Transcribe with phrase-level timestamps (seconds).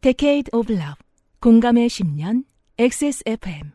[0.00, 0.94] Decade of Love
[1.40, 2.44] 공감의 10년
[2.78, 3.72] XSFM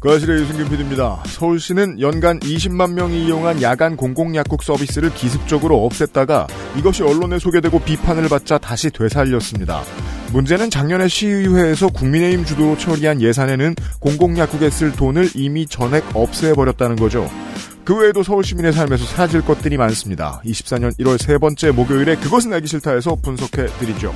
[0.00, 1.22] 그 아실의 유승균 PD입니다.
[1.26, 6.48] 서울시는 연간 20만 명이 이용한 야간 공공약국 서비스를 기습적으로 없앴다가
[6.78, 9.82] 이것이 언론에 소개되고 비판을 받자 다시 되살렸습니다.
[10.32, 17.28] 문제는 작년에 시의회에서 국민의힘 주도로 처리한 예산에는 공공약국에 쓸 돈을 이미 전액 없애버렸다는 거죠.
[17.84, 20.40] 그 외에도 서울 시민의 삶에서 사라질 것들이 많습니다.
[20.44, 24.14] 24년 1월 세 번째 목요일에 그것은 알기 싫다에서 분석해 드리죠.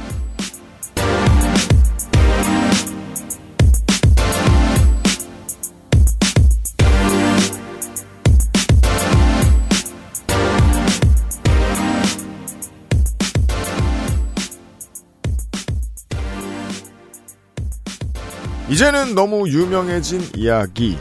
[18.68, 20.98] 이제는 너무 유명해진 이야기.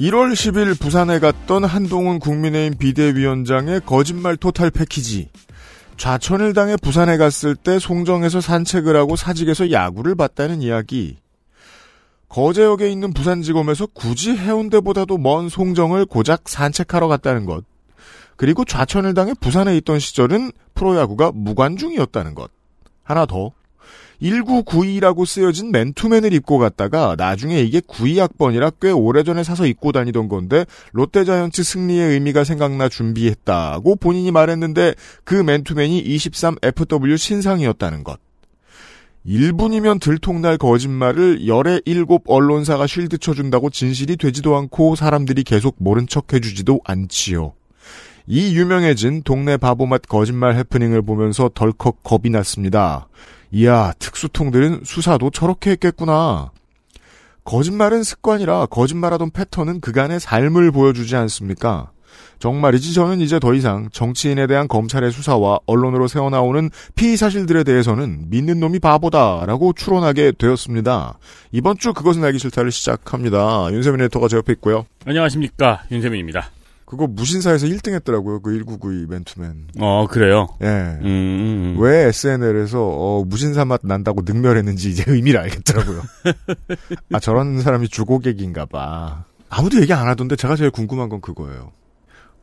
[0.00, 5.28] 1월 10일 부산에 갔던 한동훈 국민의힘 비대위원장의 거짓말 토탈 패키지.
[5.98, 11.18] 좌천일당에 부산에 갔을 때 송정에서 산책을 하고 사직에서 야구를 봤다는 이야기.
[12.30, 17.62] 거제역에 있는 부산지검에서 굳이 해운대보다도 먼 송정을 고작 산책하러 갔다는 것.
[18.36, 22.50] 그리고 좌천일당에 부산에 있던 시절은 프로야구가 무관중이었다는 것.
[23.02, 23.52] 하나 더.
[24.22, 31.62] 1992라고 쓰여진 맨투맨을 입고 갔다가 나중에 이게 92학번이라 꽤 오래전에 사서 입고 다니던 건데 롯데자이언츠
[31.62, 38.20] 승리의 의미가 생각나 준비했다고 본인이 말했는데 그 맨투맨이 23FW 신상이었다는 것.
[39.26, 46.32] 1분이면 들통날 거짓말을 열의 일곱 언론사가 쉴드 쳐준다고 진실이 되지도 않고 사람들이 계속 모른 척
[46.32, 47.52] 해주지도 않지요.
[48.26, 53.08] 이 유명해진 동네 바보 맛 거짓말 해프닝을 보면서 덜컥 겁이 났습니다.
[53.52, 56.50] 이야, 특수통들은 수사도 저렇게 했겠구나.
[57.44, 61.90] 거짓말은 습관이라 거짓말하던 패턴은 그간의 삶을 보여주지 않습니까?
[62.38, 68.60] 정말이지 저는 이제 더 이상 정치인에 대한 검찰의 수사와 언론으로 새어나오는 피의 사실들에 대해서는 믿는
[68.60, 71.18] 놈이 바보다라고 추론하게 되었습니다.
[71.52, 73.68] 이번 주 그것은 알기 싫다를 시작합니다.
[73.72, 74.86] 윤세민 에디터가 제 옆에 있고요.
[75.04, 76.50] 안녕하십니까 윤세민입니다.
[76.90, 78.40] 그거 무신사에서 1등 했더라고요.
[78.40, 79.68] 그 1992 맨투맨.
[79.78, 80.48] 어 그래요.
[80.60, 80.66] 예.
[80.66, 81.76] 음, 음, 음.
[81.78, 86.02] 왜 SNL에서 어, 무신사 맛 난다고 능멸했는지 이제 의미를 알겠더라고요.
[87.14, 89.24] 아 저런 사람이 주고객인가 봐.
[89.48, 91.70] 아무도 얘기 안 하던데 제가 제일 궁금한 건 그거예요.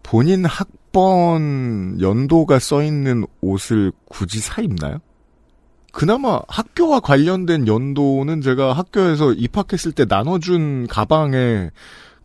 [0.02, 5.00] 본인 학번 연도가 써 있는 옷을 굳이 사 입나요?
[5.92, 11.72] 그나마 학교와 관련된 연도는 제가 학교에서 입학했을 때 나눠준 가방에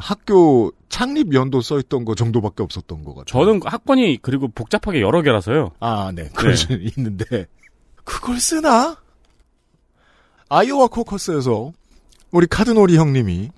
[0.03, 3.25] 학교 창립 연도 써 있던 거 정도밖에 없었던 것 같아요.
[3.25, 5.71] 저는 학번이 그리고 복잡하게 여러 개라서요.
[5.79, 6.29] 아, 네.
[6.35, 7.47] 그럴 수 있는데.
[8.03, 8.97] 그걸 쓰나?
[10.49, 11.73] 아이오와 코커스에서
[12.33, 13.51] 우리 카드놀이 형님이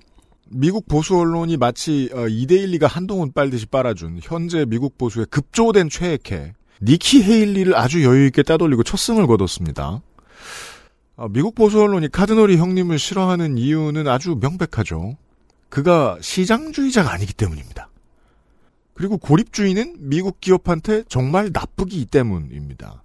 [0.47, 7.23] 미국 보수 언론이 마치 어, 2대1리가 한동훈 빨듯이 빨아준 현재 미국 보수의 급조된 최애캐 니키
[7.23, 10.01] 헤일리를 아주 여유있게 따돌리고 첫 승을 거뒀습니다.
[11.15, 15.17] 어, 미국 보수 언론이 카드놀이 형님을 싫어하는 이유는 아주 명백하죠.
[15.75, 17.89] 그가 시장주의자가 아니기 때문입니다.
[18.93, 23.03] 그리고 고립주의는 미국 기업한테 정말 나쁘기 때문입니다.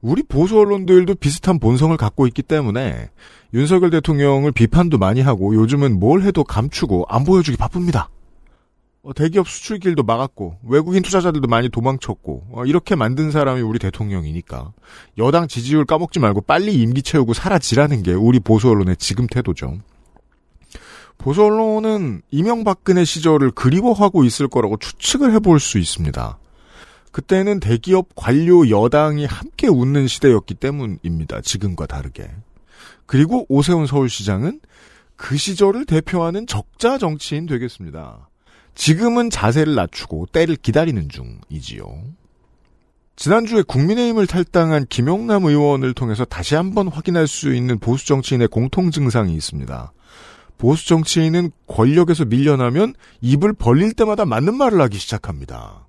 [0.00, 3.10] 우리 보수 언론들도 비슷한 본성을 갖고 있기 때문에
[3.52, 8.10] 윤석열 대통령을 비판도 많이 하고 요즘은 뭘 해도 감추고 안 보여주기 바쁩니다.
[9.02, 14.72] 어, 대기업 수출길도 막았고 외국인 투자자들도 많이 도망쳤고 어, 이렇게 만든 사람이 우리 대통령이니까
[15.18, 19.78] 여당 지지율 까먹지 말고 빨리 임기 채우고 사라지라는 게 우리 보수 언론의 지금 태도죠.
[21.18, 26.38] 보수 언론은 이명박근혜 시절을 그리워하고 있을 거라고 추측을 해볼 수 있습니다.
[27.12, 31.40] 그때는 대기업 관료 여당이 함께 웃는 시대였기 때문입니다.
[31.40, 32.28] 지금과 다르게.
[33.06, 34.60] 그리고 오세훈 서울시장은
[35.16, 38.28] 그 시절을 대표하는 적자 정치인 되겠습니다.
[38.74, 41.84] 지금은 자세를 낮추고 때를 기다리는 중이지요.
[43.16, 49.34] 지난주에 국민의힘을 탈당한 김용남 의원을 통해서 다시 한번 확인할 수 있는 보수 정치인의 공통 증상이
[49.34, 49.92] 있습니다.
[50.58, 55.86] 보수 정치인은 권력에서 밀려나면 입을 벌릴 때마다 맞는 말을 하기 시작합니다.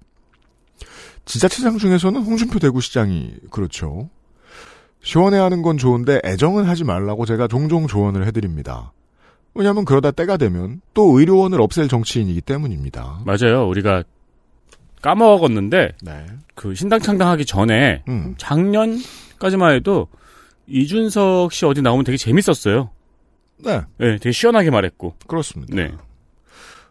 [1.26, 4.10] 지자체장 중에서는 홍준표 대구시장이 그렇죠.
[5.02, 8.92] 시원해하는 건 좋은데 애정은 하지 말라고 제가 종종 조언을 해드립니다.
[9.54, 13.22] 왜냐하면 그러다 때가 되면 또 의료원을 없앨 정치인이기 때문입니다.
[13.26, 13.68] 맞아요.
[13.68, 14.04] 우리가
[15.02, 16.26] 까먹었는데 네.
[16.56, 18.34] 그 신당 창당하기 전에 음.
[18.38, 20.08] 작년까지만 해도
[20.68, 22.90] 이준석 씨 어디 나오면 되게 재밌었어요.
[23.58, 25.16] 네, 네, 되게 시원하게 말했고.
[25.28, 25.76] 그렇습니다.
[25.76, 25.92] 네.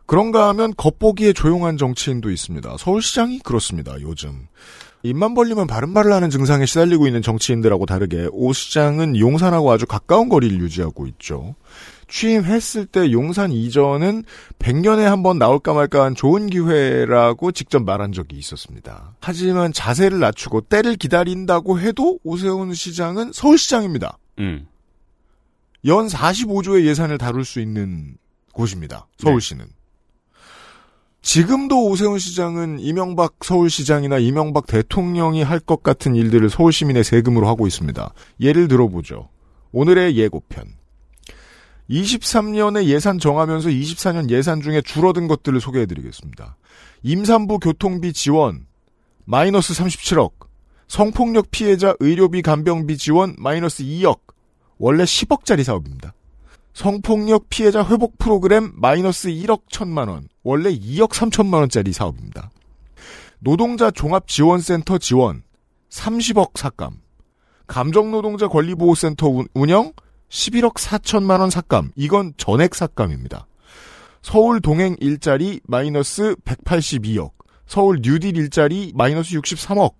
[0.06, 2.76] 그런가 하면 겉보기에 조용한 정치인도 있습니다.
[2.78, 4.48] 서울시장이 그렇습니다, 요즘.
[5.02, 10.28] 입만 벌리면 바른 말을 하는 증상에 시달리고 있는 정치인들하고 다르게 오 시장은 용산하고 아주 가까운
[10.30, 11.54] 거리를 유지하고 있죠.
[12.08, 14.24] 취임했을 때 용산 이전은
[14.58, 19.14] 100년에 한 번 나올까 말까한 좋은 기회라고 직접 말한 적이 있었습니다.
[19.20, 24.18] 하지만 자세를 낮추고 때를 기다린다고 해도 오세훈 시장은 서울시장입니다.
[24.38, 24.66] 음.
[25.86, 28.16] 연 45조의 예산을 다룰 수 있는
[28.52, 29.06] 곳입니다.
[29.18, 29.66] 서울시는.
[31.20, 37.66] 지금도 오세훈 시장은 이명박 서울시장이나 이명박 대통령이 할 것 같은 일들을 서울 시민의 세금으로 하고
[37.66, 38.12] 있습니다.
[38.40, 39.30] 예를 들어보죠.
[39.72, 40.66] 오늘의 예고편.
[41.90, 46.56] 23년에 예산 정하면서 24년 예산 중에 줄어든 것들을 소개해드리겠습니다.
[47.02, 48.66] 임산부 교통비 지원
[49.24, 50.32] 마이너스 37억,
[50.88, 54.20] 성폭력 피해자 의료비 간병비 지원 마이너스 2억,
[54.78, 56.14] 원래 10억짜리 사업입니다.
[56.72, 62.50] 성폭력 피해자 회복 프로그램 마이너스 1억 1천만 원, 원래 2억 3천만 원짜리 사업입니다.
[63.38, 65.44] 노동자 종합지원센터 지원
[65.90, 67.00] 30억 삭감,
[67.66, 69.92] 감정노동자 권리보호센터 운영
[70.28, 73.46] 11억 4천만 원 삭감, 이건 전액 삭감입니다.
[74.22, 77.30] 서울 동행 일자리 마이너스 182억,
[77.66, 79.94] 서울 뉴딜 일자리 마이너스 63억,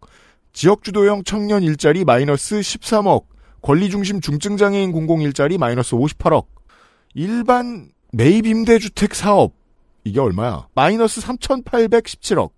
[0.53, 3.27] 지역주도형 청년 일자리 마이너스 13억,
[3.65, 6.45] 권리중심 중증장애인 공공 일자리 마이너스 58억,
[7.15, 9.55] 일반 매입 임대주택 사업
[10.05, 10.69] 이게 얼마야?
[10.75, 12.51] 마이너스 3,817억.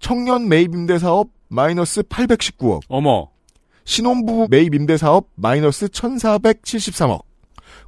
[0.00, 2.80] 청년 매입 임대 사업 마이너스 819억.
[2.88, 3.28] 어머.
[3.84, 7.22] 신혼부부 매입 임대 사업 마이너스 1,473억.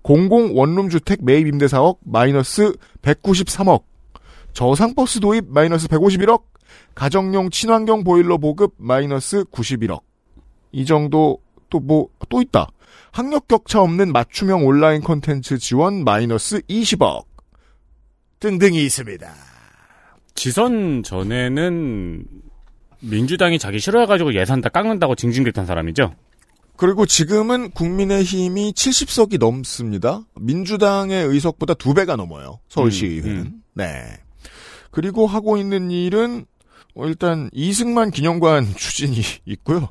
[0.03, 2.73] 공공 원룸 주택 매입 임대 사업 마이너스
[3.03, 3.83] 193억.
[4.53, 6.43] 저상 버스 도입 마이너스 151억.
[6.95, 10.03] 가정용 친환경 보일러 보급 마이너스 91억.
[10.71, 12.69] 이 정도 또 뭐 또 있다.
[13.13, 17.25] 학력 격차 없는 맞춤형 온라인 콘텐츠 지원 마이너스 20억
[18.39, 19.29] 등등이 있습니다.
[20.35, 22.25] 지선 전에는
[23.01, 26.15] 민주당이 자기 싫어해가지고 예산 다 깎는다고 징징댔던 사람이죠.
[26.77, 30.23] 그리고 지금은 국민의힘이 70석이 넘습니다.
[30.41, 32.61] 민주당의 의석보다 두 배가 넘어요.
[32.69, 33.37] 서울시의회는.
[33.37, 33.63] 음, 음.
[33.75, 34.03] 네.
[34.91, 36.47] 그리고 하고 있는 일은
[36.95, 39.91] 어, 일단 이승만 기념관 추진이 있고요.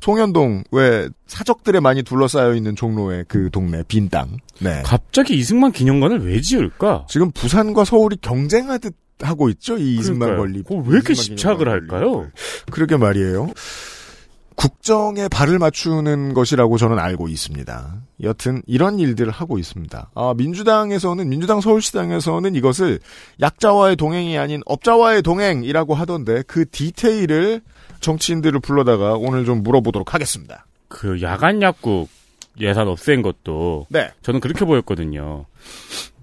[0.00, 4.38] 송현동 왜 사적들에 많이 둘러싸여 있는 종로의 그 동네 빈 땅.
[4.60, 4.82] 네.
[4.84, 7.06] 갑자기 이승만 기념관을 왜 지을까?
[7.08, 9.76] 지금 부산과 서울이 경쟁하듯 하고 있죠.
[9.76, 10.36] 이 이승만.
[10.36, 10.62] 권리.
[10.68, 12.12] 왜 이렇게 집착을 할까요?
[12.12, 12.28] 권리.
[12.70, 13.50] 그러게 말이에요.
[14.54, 17.94] 국정에 발을 맞추는 것이라고 저는 알고 있습니다.
[18.24, 20.10] 여튼 이런 일들을 하고 있습니다.
[20.14, 22.98] 아, 민주당에서는 민주당 서울시당에서는 이것을
[23.40, 27.60] 약자와의 동행이 아닌 업자와의 동행이라고 하던데 그 디테일을
[28.00, 30.66] 정치인들을 불러다가 오늘 좀 물어보도록 하겠습니다.
[30.88, 32.08] 그 야간 약국
[32.60, 34.10] 예산 없앤 것도 네.
[34.22, 35.46] 저는 그렇게 보였거든요.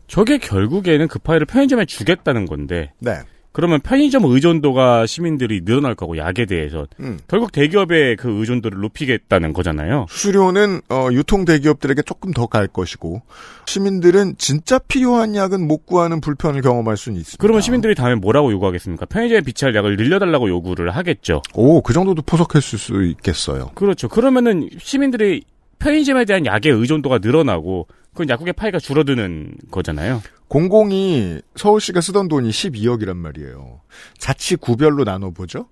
[0.08, 3.20] 저게 결국에는 그 파일을 편의점에 주겠다는 건데 네.
[3.56, 7.18] 그러면 편의점 의존도가 시민들이 늘어날 거고 약에 대해서 음.
[7.30, 10.08] 결국 대기업의 그 의존도를 높이겠다는 거잖아요.
[10.10, 13.22] 수수료는 어, 유통 대기업들에게 조금 더 갈 것이고
[13.66, 17.42] 시민들은 진짜 필요한 약은 못 구하는 불편을 경험할 수는 있습니다.
[17.42, 19.06] 그러면 시민들이 다음에 뭐라고 요구하겠습니까?
[19.06, 21.42] 편의점에 비치할 약을 늘려달라고 요구를 하겠죠.
[21.54, 23.72] 오, 그 정도도 포석했을 수 있겠어요.
[23.74, 24.10] 그렇죠.
[24.10, 25.44] 그러면은 시민들이
[25.80, 30.22] 편의점에 대한 약의 의존도가 늘어나고 그건 약국의 파이가 줄어드는 거잖아요.
[30.48, 33.82] 공공이 서울시가 쓰던 돈이 12억이란 말이에요.
[34.18, 35.68] 자치 구별로 나눠보죠?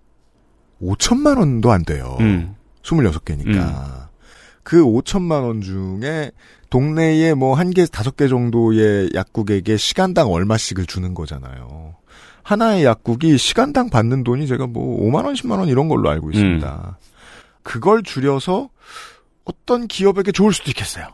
[0.82, 2.18] 5천만 원도 안 돼요.
[2.20, 2.56] 음.
[2.82, 4.10] 26개니까.
[4.64, 6.32] 그 5천만 원 중에
[6.70, 11.96] 동네에 뭐 한 개, 다섯 개 정도의 약국에게 시간당 얼마씩을 주는 거잖아요.
[12.42, 16.98] 하나의 약국이 시간당 받는 돈이 제가 뭐 5만 원, 10만 원 이런 걸로 알고 있습니다.
[17.62, 18.68] 그걸 줄여서
[19.46, 21.08] 어떤 기업에게 좋을 수도 있겠어요.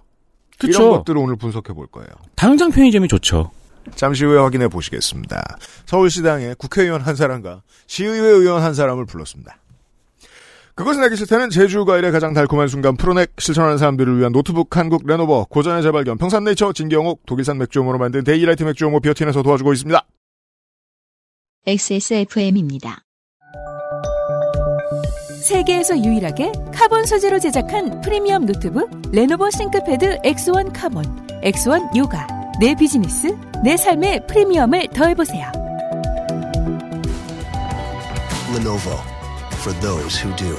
[0.63, 0.89] 이런 그쵸.
[0.91, 2.09] 것들을 오늘 분석해 볼 거예요.
[2.35, 3.51] 당장 편의점이 좋죠.
[3.95, 5.57] 잠시 후에 확인해 보시겠습니다.
[5.85, 9.57] 서울시당에 국회의원 한 사람과 시의회 의원 한 사람을 불렀습니다.
[10.75, 15.83] 그것은 알기 싫다는 제주과일의 가장 달콤한 순간 프로넥 실천하는 사람들을 위한 노트북 한국 레노버 고전의
[15.83, 20.01] 재발견 평산네이처 진경옥 독일산 맥주용으로 만든 데이라이트 맥주용호 비어틴에서 도와주고 있습니다.
[21.65, 23.03] XSFM입니다.
[25.41, 32.27] 세계에서 유일하게 카본 소재로 제작한 프리미엄 노트북 레노버 싱크패드 X1 카본, X1 요가.
[32.59, 33.27] 내 비즈니스,
[33.63, 35.49] 내 삶의 프리미엄을 더해보세요.
[38.53, 38.97] Lenovo
[39.53, 40.55] for those who do.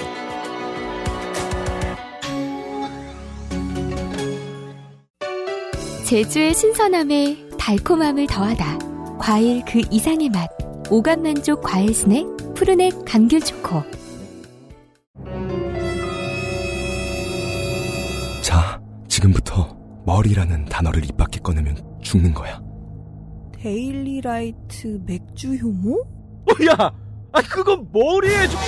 [6.07, 8.79] 제주의 신선함에 달콤함을 더하다.
[9.19, 10.49] 과일 그 이상의 맛.
[10.91, 13.83] 오감 만족 과일 스낵 푸르넥 감귤 초코.
[19.21, 22.61] 지금부터 머리라는 단어를 입 밖에 꺼내면 죽는 거야.
[23.53, 26.03] 데일리라이트 맥주 효모?
[26.71, 26.91] 야,
[27.33, 28.61] 아 그건 머리에 좀.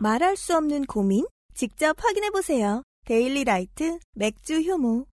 [0.00, 1.26] 말할 수 없는 고민?
[1.54, 2.82] 직접 확인해 보세요.
[3.04, 5.06] 데일리 라이트 맥주 효모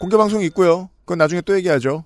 [0.00, 0.88] 공개 방송이 있고요.
[1.00, 2.04] 그건 나중에 또 얘기하죠.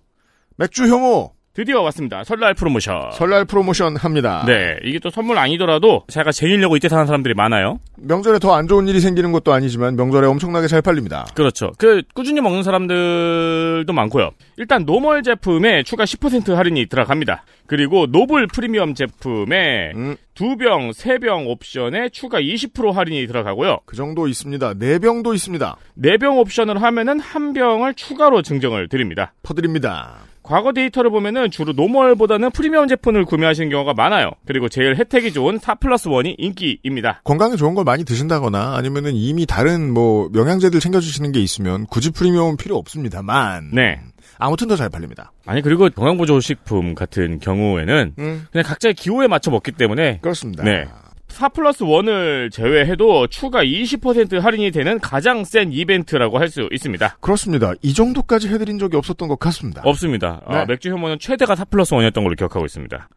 [0.57, 2.25] 맥주 효모 드디어 왔습니다.
[2.25, 3.13] 설날 프로모션.
[3.13, 4.43] 설날 프로모션 합니다.
[4.45, 7.79] 네, 이게 또 선물 아니더라도 제가 쟁이려고 이때 사는 사람들이 많아요.
[7.97, 11.27] 명절에 더 안 좋은 일이 생기는 것도 아니지만 명절에 엄청나게 잘 팔립니다.
[11.35, 11.71] 그렇죠.
[11.79, 14.31] 그 꾸준히 먹는 사람들도 많고요.
[14.57, 17.45] 일단 normal 제품에 추가 10% 할인이 들어갑니다.
[17.67, 23.79] 그리고 노블 프리미엄 제품에 음, 두 병, 세 병 옵션에 추가 20% 할인이 들어가고요.
[23.87, 24.75] 그 정도 있습니다.
[24.79, 25.77] 네 병도 있습니다.
[25.95, 29.33] 네 병 옵션을 하면은 한 병을 추가로 증정을 드립니다.
[29.45, 30.17] 퍼드립니다.
[30.45, 34.31] 과거 데이터를 보면은 주로 normal보다는 프리미엄 제품을 구매하시는 경우가 많아요.
[34.47, 37.23] 그리고 제일 혜택이 좋은 4 플러스 1이 인기입니다.
[37.25, 42.59] 건강에 좋은 걸 많이 드신다거나 아니면은 이미 다른 뭐 영양제들 챙겨주시는 게 있으면 굳이 프리미엄은
[42.59, 43.71] 필요 없습니다만.
[43.73, 44.01] 네.
[44.39, 45.33] 아무튼 더 잘 팔립니다.
[45.47, 50.63] 아니 그리고 건강보조식품 같은 경우에는 음, 그냥 각자의 기호에 맞춰 먹기 때문에 그렇습니다.
[50.65, 50.87] 네.
[51.35, 57.17] 4 플러스 1을 제외해도 추가 20% 할인이 되는 가장 센 이벤트라고 할 수 있습니다.
[57.21, 57.73] 그렇습니다.
[57.83, 59.83] 이 정도까지 해드린 적이 없었던 것 같습니다.
[59.85, 60.41] 없습니다.
[60.47, 60.65] 아, 네.
[60.69, 63.09] 맥주 효모는 최대가 4 플러스 1이었던 걸로 기억하고 있습니다.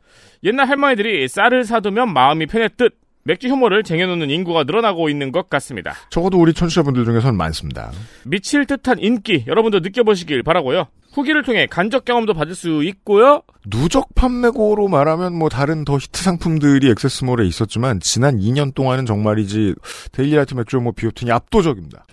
[0.46, 2.94] 옛날 할머니들이 쌀을 사두면 마음이 편했듯
[3.28, 5.94] 맥주 효모를 쟁여놓는 인구가 늘어나고 있는 것 같습니다.
[6.10, 7.92] 적어도 우리 청취자분들 중에서는 많습니다.
[8.24, 10.88] 미칠 듯한 인기 여러분도 느껴보시길 바라고요.
[11.12, 13.42] 후기를 통해 간접 경험도 받을 수 있고요.
[13.70, 19.76] 누적 판매고로 말하면 뭐 다른 더 히트 상품들이 액세스몰에 있었지만 지난 2년 동안은 정말이지
[20.14, 22.06] 데일리라이트 맥주 뭐 비오틴이 압도적입니다.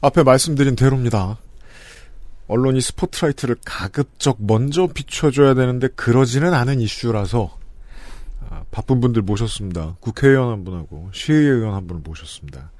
[0.00, 1.38] 앞에 말씀드린 대로입니다.
[2.48, 7.65] 언론이 스포트라이트를 가급적 먼저 비춰줘야 되는데 그러지는 않은 이슈라서 아,
[8.70, 9.96] 바쁜 분들 모셨습니다.
[10.00, 12.70] 국회의원 한 분하고 시의원 한 분을 모셨습니다.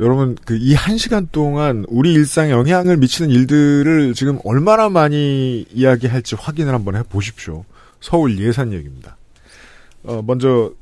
[0.00, 6.36] 여러분 그 이 한 시간 동안 우리 일상에 영향을 미치는 일들을 지금 얼마나 많이 이야기할지
[6.36, 7.64] 확인을 한번 해보십시오.
[8.00, 9.16] 서울 예산 얘기입니다.
[10.04, 10.72] 어, 먼저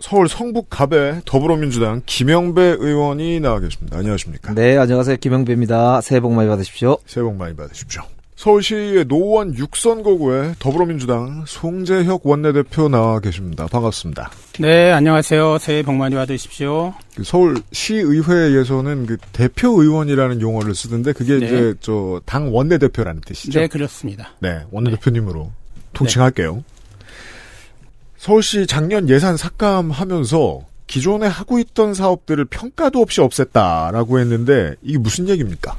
[0.00, 3.98] 서울 성북 갑의 더불어민주당 김영배 의원이 나와 계십니다.
[3.98, 4.54] 안녕하십니까?
[4.54, 5.16] 네, 안녕하세요.
[5.18, 6.00] 김영배입니다.
[6.00, 6.96] 새해 복 많이 받으십시오.
[7.06, 8.02] 새해 복 많이 받으십시오.
[8.42, 13.68] 서울시의 노원 6선거구에 더불어민주당 송재혁 원내대표 나와 계십니다.
[13.68, 14.32] 반갑습니다.
[14.58, 15.58] 네, 안녕하세요.
[15.58, 16.92] 새해 복 많이 받으십시오.
[17.14, 21.46] 그 서울시의회에서는 그 대표 의원이라는 용어를 쓰던데 그게 네.
[21.46, 23.60] 이제 저 당 원내대표라는 뜻이죠.
[23.60, 24.30] 네, 그렇습니다.
[24.40, 25.52] 네, 원내대표님으로
[25.92, 26.64] 통칭할게요.
[28.16, 35.76] 서울시 작년 예산 삭감하면서 기존에 하고 있던 사업들을 평가도 없이 없앴다라고 했는데 이게 무슨 얘기입니까?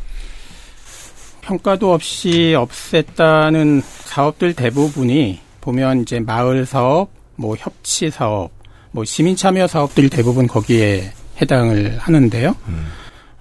[1.47, 8.51] 평가도 없이 없앴다는 사업들 대부분이 보면 이제 마을 사업, 뭐 협치 사업,
[8.91, 12.55] 뭐 시민 참여 사업들이 대부분 거기에 해당을 하는데요.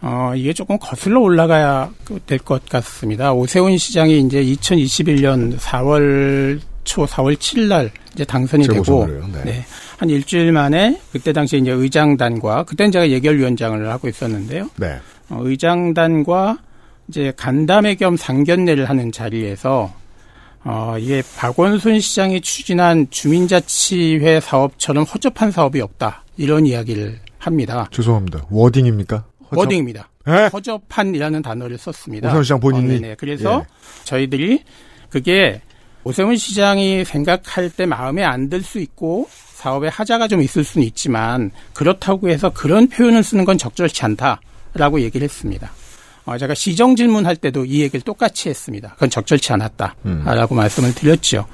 [0.00, 1.90] 어, 이게 조금 거슬러 올라가야
[2.26, 3.32] 될 것 같습니다.
[3.32, 9.06] 오세훈 시장이 이제 2021년 4월 초 4월 7일 날 이제 당선이 되고.
[9.32, 9.44] 네.
[9.44, 9.64] 네.
[9.98, 14.68] 한 일주일 만에 그때 당시에 이제 의장단과 그때는 제가 예결위원장을 하고 있었는데요.
[14.76, 14.98] 네.
[15.28, 16.58] 어, 의장단과
[17.08, 19.92] 이제 간담회 겸 상견례를 하는 자리에서
[20.64, 26.24] 어, 이게 박원순 시장이 추진한 주민자치회 사업처럼 허접한 사업이 없다.
[26.36, 27.88] 이런 이야기를 합니다.
[27.90, 28.46] 죄송합니다.
[28.50, 29.24] 워딩입니까?
[29.50, 30.08] 허접- 워딩입니다.
[30.28, 30.46] 에?
[30.52, 32.28] 허접한이라는 단어를 썼습니다.
[32.28, 32.84] 오세훈 시장 본인이?
[32.96, 33.14] 어, 네네.
[33.18, 34.04] 그래서 예.
[34.04, 34.62] 저희들이
[35.10, 35.60] 그게
[36.04, 41.50] 오세훈 시장이 생각할 때 마음에 안 들 수 있고 사업에 하자가 좀 있을 수는 있지만
[41.74, 45.70] 그렇다고 해서 그런 표현을 쓰는 건 적절치 않다라고 얘기를 했습니다.
[46.24, 48.90] 어, 제가 시정 질문할 때도 이 얘기를 똑같이 했습니다.
[48.94, 51.46] 그건 적절치 않았다라고 말씀을 드렸죠.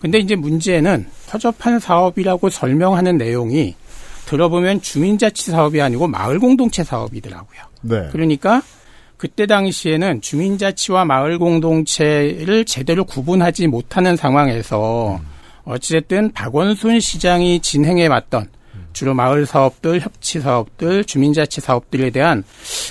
[0.00, 3.76] 근데 이제 문제는 허접한 사업이라고 설명하는 내용이
[4.26, 7.60] 들어보면 주민자치 사업이 아니고 마을 공동체 사업이더라고요.
[7.82, 8.08] 네.
[8.10, 8.62] 그러니까
[9.16, 15.20] 그때 당시에는 주민자치와 마을 공동체를 제대로 구분하지 못하는 상황에서
[15.64, 18.48] 어찌됐든 박원순 시장이 진행해 왔던
[18.92, 22.44] 주로 마을 사업들, 협치 사업들, 주민자치 사업들에 대한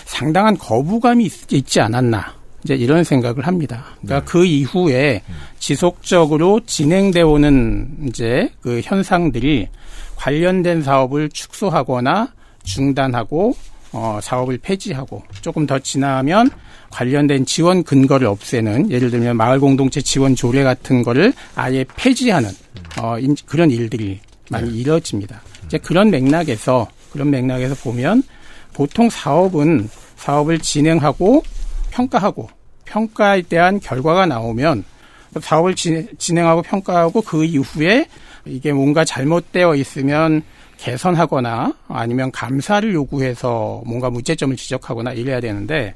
[0.05, 2.34] 상당한 거부감이 있, 있지 않았나.
[2.63, 3.86] 이제 이런 생각을 합니다.
[4.01, 5.24] 그러니까 그 이후에
[5.58, 9.67] 지속적으로 진행돼 오는 이제 그 현상들이
[10.15, 12.31] 관련된 사업을 축소하거나
[12.63, 13.55] 중단하고
[13.93, 16.50] 어, 사업을 폐지하고 조금 더 지나면
[16.91, 22.50] 관련된 지원 근거를 없애는 예를 들면 마을 공동체 지원 조례 같은 거를 아예 폐지하는
[23.01, 25.41] 어, 인- 그런 일들이 많이 이뤄집니다.
[25.72, 28.24] 이제 그런 맥락에서 그런 맥락에서 보면
[28.74, 31.44] 보통 사업은 사업을 진행하고
[31.92, 32.50] 평가하고
[32.84, 34.84] 평가에 대한 결과가 나오면
[35.40, 38.06] 사업을 진- 진행하고 평가하고 그 이후에
[38.44, 40.42] 이게 뭔가 잘못되어 있으면
[40.75, 45.96] 개선하거나 아니면 감사를 요구해서 뭔가 문제점을 지적하거나 이래야 되는데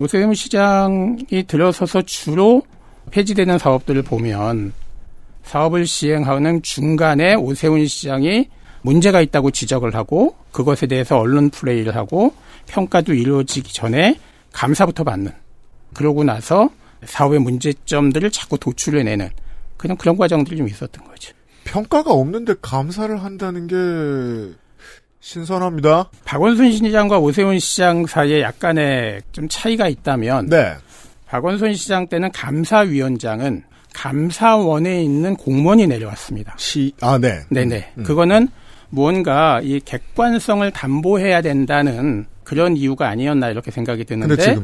[0.00, 2.62] 오세훈 시장이 들어서서 주로
[3.10, 4.74] 폐지되는 사업들을 보면
[5.44, 8.50] 사업을 시행하는 중간에 오세훈 시장이
[8.82, 12.32] 문제가 있다고 지적을 하고 그것에 대해서 언론 플레이를 하고
[12.66, 14.18] 평가도 이루어지기 전에
[14.52, 15.32] 감사부터 받는
[15.94, 16.70] 그러고 나서
[17.04, 19.30] 사업의 문제점들을 자꾸 도출해내는
[19.76, 21.32] 그냥 그런 과정들이 좀 있었던 거죠.
[21.64, 24.56] 평가가 없는데 감사를 한다는 게
[25.20, 26.10] 신선합니다.
[26.24, 30.74] 박원순 시장과 오세훈 시장 사이에 약간의 좀 차이가 있다면 네.
[31.26, 36.54] 박원순 시장 때는 감사위원장은 감사원에 있는 공무원이 내려왔습니다.
[36.56, 37.40] 시, 아, 네.
[37.50, 37.92] 네네.
[37.98, 38.02] 음.
[38.04, 38.48] 그거는
[38.90, 44.56] 무언가 이 객관성을 담보해야 된다는 그런 이유가 아니었나 이렇게 생각이 드는데.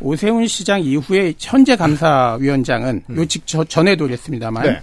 [0.00, 4.72] 오세훈 시장 이후에 현재 감사위원장은 요직 전에도 그랬습니다만 음.
[4.72, 4.82] 네.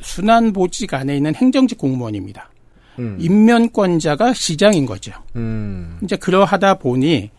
[0.00, 2.50] 순환 보직 안에 있는 행정직 공무원입니다.
[2.98, 3.16] 음.
[3.20, 5.12] 임면권자가 시장인 거죠.
[5.36, 5.98] 음.
[6.02, 7.30] 이제 그러하다 보니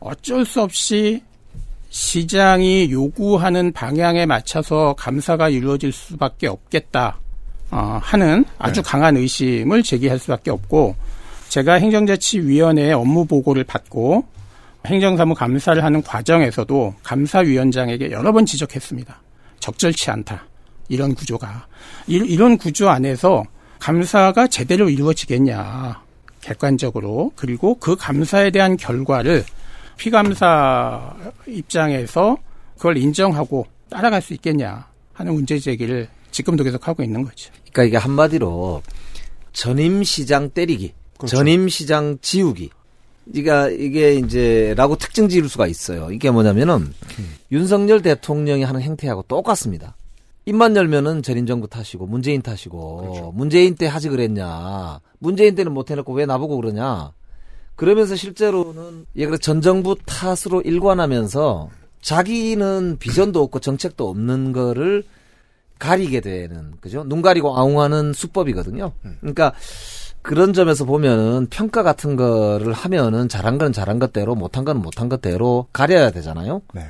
[0.00, 1.22] 어쩔 수 없이
[1.90, 7.20] 시장이 요구하는 방향에 맞춰서 감사가 이루어질 수밖에 없겠다
[7.74, 8.88] 어, 하는 아주 네.
[8.88, 10.94] 강한 의심을 제기할 수밖에 없고
[11.48, 14.24] 제가 행정자치위원회의 업무 보고를 받고
[14.86, 19.20] 행정사무 감사를 하는 과정에서도 감사위원장에게 여러 번 지적했습니다.
[19.58, 20.44] 적절치 않다.
[20.88, 21.66] 이런 구조가
[22.06, 23.42] 이, 이런 구조 안에서
[23.80, 26.00] 감사가 제대로 이루어지겠냐
[26.42, 29.44] 객관적으로 그리고 그 감사에 대한 결과를
[29.96, 31.14] 피감사
[31.48, 32.36] 입장에서
[32.76, 37.52] 그걸 인정하고 따라갈 수 있겠냐 하는 문제 제기를 지금도 계속 하고 있는 거죠.
[37.72, 38.82] 그러니까 이게 한마디로
[39.52, 41.36] 전임 시장 때리기, 그렇죠.
[41.36, 42.70] 전임 시장 지우기.
[43.30, 46.10] 그러니까 이게 이제 라고 특징 지을 수가 있어요.
[46.10, 46.92] 이게 뭐냐면은
[47.52, 49.96] 윤석열 대통령이 하는 행태하고 똑같습니다.
[50.44, 55.00] 입만 열면은 전임 정부 탓이고 문재인 탓이고 문재인 때 하지 그랬냐.
[55.20, 57.12] 문재인 때는 못 해놓고 왜 나보고 그러냐.
[57.76, 61.70] 그러면서 실제로는 예 그래 전 정부 탓으로 일관하면서
[62.02, 65.04] 자기는 비전도 없고 정책도 없는 거를
[65.78, 67.04] 가리게 되는 그죠?
[67.04, 68.92] 눈 가리고 아웅하는 수법이거든요.
[69.20, 69.52] 그러니까
[70.22, 75.66] 그런 점에서 보면은 평가 같은 거를 하면은 잘한 건 잘한 것대로 못한 건 못한 것대로
[75.72, 76.62] 가려야 되잖아요.
[76.72, 76.88] 네.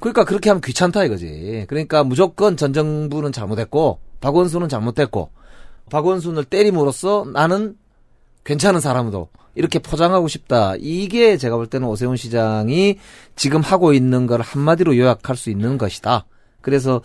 [0.00, 1.66] 그러니까 그렇게 하면 귀찮다 이거지.
[1.68, 5.30] 그러니까 무조건 전 정부는 잘못했고 박원순은 잘못됐고
[5.90, 7.76] 박원순을 때림으로써 나는
[8.44, 10.74] 괜찮은 사람으로 이렇게 포장하고 싶다.
[10.78, 12.98] 이게 제가 볼 때는 오세훈 시장이
[13.36, 16.26] 지금 하고 있는 걸 한마디로 요약할 수 있는 것이다.
[16.62, 17.02] 그래서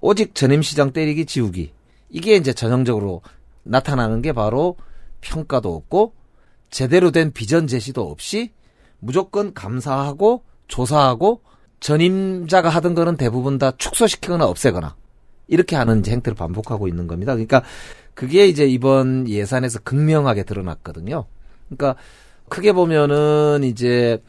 [0.00, 1.72] 오직 전임 시장 때리기 지우기.
[2.10, 3.22] 이게 이제 전형적으로
[3.62, 4.76] 나타나는 게 바로
[5.20, 6.14] 평가도 없고
[6.70, 8.52] 제대로 된 비전 제시도 없이
[8.98, 11.42] 무조건 감사하고 조사하고
[11.80, 14.96] 전임자가 하던 거는 대부분 다 축소시키거나 없애거나
[15.48, 17.32] 이렇게 하는 행태를 반복하고 있는 겁니다.
[17.32, 17.62] 그러니까
[18.14, 21.26] 그게 이제 이번 예산에서 극명하게 드러났거든요.
[21.68, 22.00] 그러니까
[22.48, 24.22] 크게 보면은 이제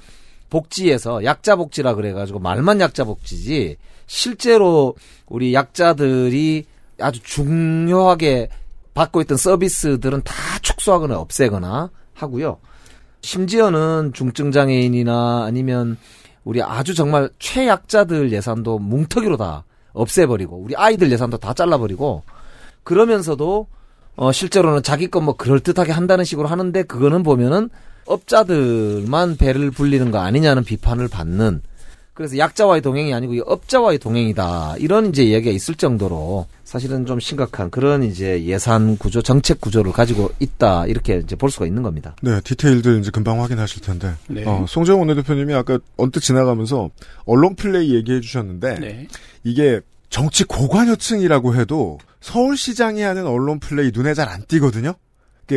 [0.52, 6.66] 복지에서 약자 복지라 그래가지고 말만 약자 복지지 실제로 우리 약자들이
[7.00, 8.50] 아주 중요하게
[8.94, 12.60] 받고 있던 서비스들은 다 축소하거나 없애거나 하고요.
[13.22, 15.98] 심지어는 중증 장애인이나 아니면
[16.44, 22.24] 우리 아주 정말 최약자들 예산도 뭉터기로 다 없애버리고 우리 아이들 예산도 다 잘라버리고
[22.84, 23.68] 그러면서도
[24.18, 27.70] 어 실제로는 자기 것뭐 그럴듯하게 한다는 식으로 하는데 그거는 보면은
[28.06, 31.62] 업자들만 배를 불리는 거 아니냐는 비판을 받는
[32.14, 37.72] 그래서 약자와의 동행이 아니고 이 업자와의 동행이다 이런 이제 이야기가 있을 정도로 사실은 좀 심각한
[37.72, 42.16] 그런 이제 예산 구조 정책 구조를 가지고 있다 이렇게 이제 볼 수가 있는 겁니다.
[42.22, 44.14] 네, 디테일들 이제 금방 확인하실 텐데.
[44.28, 44.44] 네.
[44.46, 46.90] 어, 송재혁 원내대표님이 아까 언뜻 지나가면서
[47.26, 49.08] 언론 플레이 얘기해 주셨는데 네.
[49.44, 54.94] 이게 정치 고관여층이라고 해도 서울시장이 하는 언론 플레이 눈에 잘 안 띄거든요.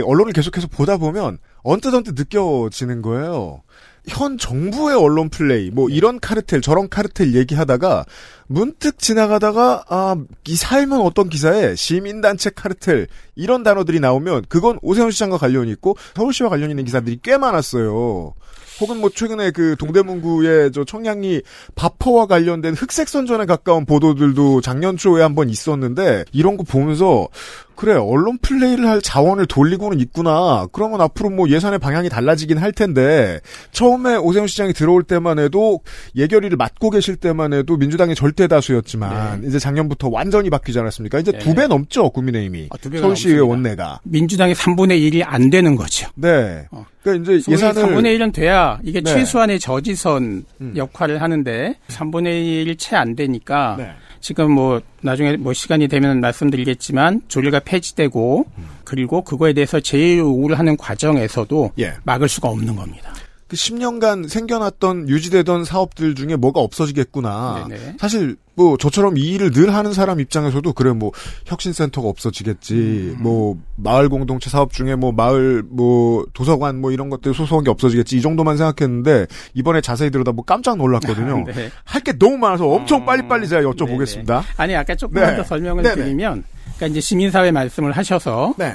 [0.05, 3.63] 언론을 계속해서 보다 보면 언뜻 언뜻 느껴지는 거예요.
[4.07, 8.05] 현 정부의 언론 플레이, 뭐 이런 카르텔, 저런 카르텔 얘기하다가
[8.47, 10.15] 문득 지나가다가 아,
[10.47, 16.51] 이 삶은 어떤 기사에 시민단체 카르텔 이런 단어들이 나오면 그건 오세훈 시장과 관련이 있고 서울시와
[16.51, 18.35] 관련 있는 기사들이 꽤 많았어요.
[18.81, 21.43] 혹은 뭐 최근에 그 동대문구의 저 청량리
[21.75, 27.29] 바퍼와 관련된 흑색 선전에 가까운 보도들도 작년 초에 한번 있었는데 이런 거 보면서
[27.77, 30.67] 그래 언론 플레이를 할 자원을 돌리고는 있구나.
[30.73, 33.41] 그러면 앞으로 뭐 예산의 방향이 달라지긴 할 텐데
[33.73, 35.81] 처음에 오세훈 시장이 들어올 때만 해도
[36.17, 41.19] 예결위를 맡고 계실 때만 해도 민주당이 절대 다수였지만 이제 작년부터 완전히 바뀌지 않았습니까?
[41.19, 41.39] 이제 네.
[41.39, 43.45] 두배 넘죠 국민의힘이 아, 넘습니다.
[43.45, 44.01] 원내가.
[44.05, 46.09] 민주당의 3분의 1이 안 되는 거죠.
[46.15, 46.67] 네.
[46.71, 46.85] 어.
[47.03, 49.13] 그러니까 이제 예산을 예산을 3분의 1은 돼야 이게 네.
[49.13, 50.73] 최소한의 저지선 음.
[50.77, 53.91] 역할을 하는데 3분의 1 채 안 되니까 네.
[54.25, 58.65] 지금 뭐 나중에 뭐 시간이 되면 말씀드리겠지만 조례가 폐지되고 음.
[58.83, 61.93] 그리고 그거에 대해서 제일 요구를 하는 과정에서도 예.
[62.05, 63.13] 막을 수가 없는 겁니다.
[63.55, 67.67] 그 10년간 생겨났던 유지되던 사업들 중에 뭐가 없어지겠구나.
[67.69, 67.97] 네네.
[68.01, 71.13] 사실 뭐 저처럼 이 일을 늘 하는 사람 입장에서도 그래 뭐
[71.47, 72.75] 혁신센터가 없어지겠지.
[72.75, 73.17] 음.
[73.21, 78.17] 뭐 마을 공동체 사업 중에 뭐 마을 뭐 도서관 뭐 이런 것들 소소한 게 없어지겠지.
[78.17, 81.45] 이 정도만 생각했는데 이번에 자세히 들여다보고 깜짝 놀랐거든요.
[81.55, 81.71] 네.
[81.85, 84.43] 할게 너무 많아서 엄청 어, 빨리빨리 제가 여쭤보겠습니다.
[84.57, 85.37] 아니 아까 조금만 네.
[85.37, 85.95] 더 설명을 네네.
[85.95, 86.45] 드리면
[86.77, 88.75] 그러니까 이제 시민사회 말씀을 하셔서 네.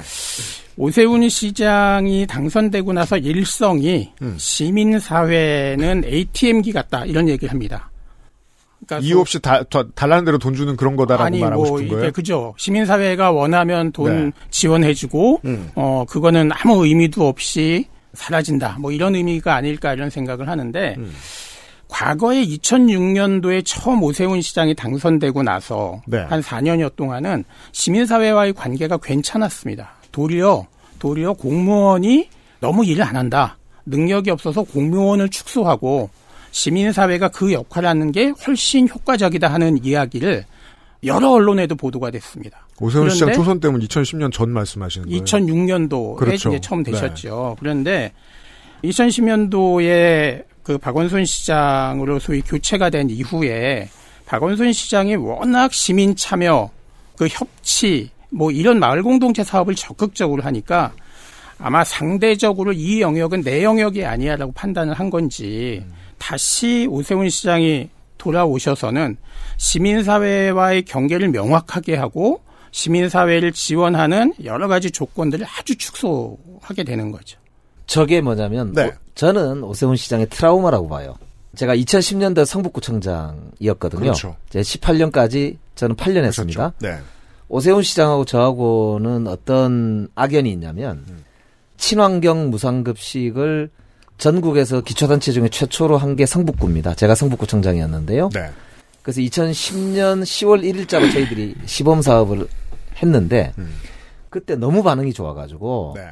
[0.76, 4.34] 오세훈 시장이 당선되고 나서 일성이 음.
[4.38, 7.90] 시민사회는 ATM기 같다 이런 얘기를 합니다.
[8.86, 11.96] 그러니까 이유 없이 다, 다 달라는 대로 돈 주는 그런 거다라고 아니 말하고 뭐 싶은
[11.96, 12.12] 거예요.
[12.12, 14.32] 그죠 시민사회가 원하면 돈 네.
[14.50, 15.70] 지원해주고 음.
[15.74, 21.12] 어 그거는 아무 의미도 없이 사라진다 뭐 이런 의미가 아닐까 이런 생각을 하는데 음.
[21.90, 26.18] 과거에 2006년도에 처음 오세훈 시장이 당선되고 나서 네.
[26.18, 29.90] 한 4년여 동안은 시민사회와의 관계가 괜찮았습니다.
[30.12, 30.66] 도리어
[30.98, 32.28] 도리어 공무원이
[32.60, 33.58] 너무 일을 안 한다.
[33.86, 36.10] 능력이 없어서 공무원을 축소하고
[36.52, 40.44] 시민사회가 그 역할을 하는 게 훨씬 효과적이다 하는 이야기를
[41.04, 42.66] 여러 언론에도 보도가 됐습니다.
[42.80, 45.24] 오세훈 시장 초선 때문 2010년 전 말씀하시는 거예요.
[45.24, 46.50] 2006년도에 그렇죠.
[46.50, 46.92] 이제 처음 네.
[46.92, 47.56] 되셨죠.
[47.58, 48.12] 그런데
[48.84, 53.88] 2010년도에 그 박원순 시장으로 소위 교체가 된 이후에
[54.26, 56.70] 박원순 시장이 워낙 시민 참여,
[57.16, 60.92] 그 협치, 뭐 이런 마을 공동체 사업을 적극적으로 하니까
[61.58, 65.84] 아마 상대적으로 이 영역은 내 영역이 아니야라고 판단을 한 건지
[66.18, 69.16] 다시 오세훈 시장이 돌아오셔서는
[69.56, 77.39] 시민사회와의 경계를 명확하게 하고 시민사회를 지원하는 여러 가지 조건들을 아주 축소하게 되는 거죠.
[77.90, 78.86] 저게 뭐냐면 네.
[78.86, 81.16] 오- 저는 오세훈 시장의 트라우마라고 봐요.
[81.56, 84.00] 제가 2010년도 성북구청장이었거든요.
[84.00, 84.36] 그렇죠.
[84.48, 86.72] 제 18년까지 저는 8년 했습니다.
[86.78, 86.98] 네.
[87.48, 91.04] 오세훈 시장하고 저하고는 어떤 악연이 있냐면
[91.76, 93.70] 친환경 무상급식을
[94.18, 96.94] 전국에서 기초단체 중에 최초로 한 게 성북구입니다.
[96.94, 98.28] 제가 성북구청장이었는데요.
[98.32, 98.50] 네.
[99.02, 102.46] 그래서 2010년 10월 1일자로 저희들이 시범 사업을
[103.02, 103.74] 했는데 음.
[104.28, 106.02] 그때 너무 반응이 좋아가지고 네.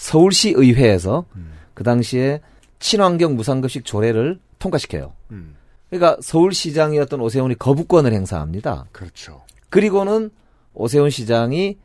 [0.00, 1.52] 서울시 의회에서 음.
[1.74, 2.40] 그 당시에
[2.78, 5.12] 친환경 무상급식 조례를 통과시켜요.
[5.30, 5.56] 음.
[5.90, 8.86] 그러니까 서울시장이었던 오세훈이 거부권을 행사합니다.
[8.92, 9.42] 그렇죠.
[9.68, 10.30] 그리고는
[10.72, 11.76] 오세훈 시장이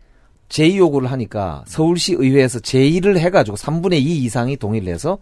[0.48, 5.18] 제의 요구를 하니까 서울시 의회에서 제의를 해가지고 3분의 2 이상이 동의를 해서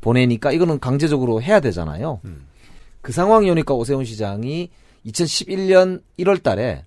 [0.00, 2.20] 보내니까 이거는 강제적으로 해야 되잖아요.
[2.24, 2.46] 음.
[3.02, 4.70] 그 상황이 오니까 오세훈 시장이
[5.04, 6.84] 2011년 1월 달에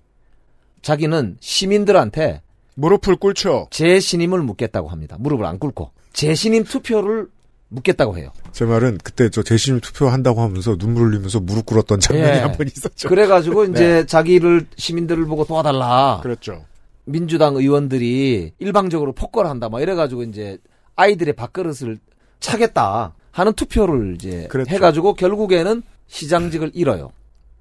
[0.80, 2.42] 자기는 시민들한테
[2.74, 3.68] 무릎을 꿇죠.
[3.70, 5.16] 재신임을 묻겠다고 합니다.
[5.18, 5.90] 무릎을 안 꿇고.
[6.12, 7.28] 재신임 투표를
[7.68, 8.30] 묻겠다고 해요.
[8.52, 12.40] 제 말은 그때 저 재심 투표한다고 하면서 눈물 흘리면서 무릎 꿇었던 장면이 예.
[12.40, 13.08] 한번 있었죠.
[13.08, 16.20] 그래가지고 이제 자기를 시민들을 보고 도와달라.
[16.22, 16.64] 그렇죠.
[17.04, 19.68] 민주당 의원들이 일방적으로 폭거를 한다.
[19.68, 20.58] 막 이래가지고 이제
[20.96, 21.98] 아이들의 밥그릇을
[22.40, 24.70] 차겠다 하는 투표를 이제 그랬죠.
[24.70, 27.10] 해가지고 결국에는 시장직을 잃어요.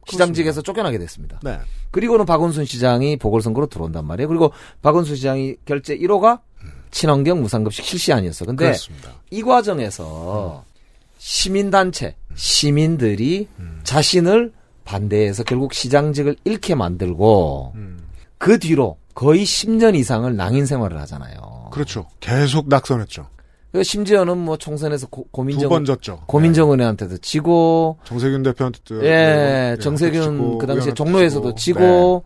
[0.07, 1.39] 시장직에서 쫓겨나게 됐습니다.
[1.43, 1.59] 네.
[1.91, 4.27] 그리고는 박원순 시장이 보궐선거로 들어온단 말이에요.
[4.27, 6.39] 그리고 박원순 시장이 결제 1호가
[6.91, 8.45] 친환경 무상급식 실시안이었어.
[8.45, 9.11] 근데 그렇습니다.
[9.29, 10.65] 이 과정에서
[11.17, 13.47] 시민단체, 시민들이
[13.83, 14.51] 자신을
[14.83, 17.99] 반대해서 결국 시장직을 잃게 만들고 음.
[18.37, 21.69] 그 뒤로 거의 10년 이상을 낭인 생활을 하잖아요.
[21.71, 22.07] 그렇죠.
[22.19, 23.27] 계속 낙선했죠.
[23.71, 25.69] 그 심지어는 뭐 총선에서 고, 두 민정.
[26.27, 28.07] 고민정 의원한테도 지고 네.
[28.09, 31.79] 정세균 대표한테도 예, 네, 정세균 그 당시에 종로에서도 지고.
[31.79, 32.23] 지고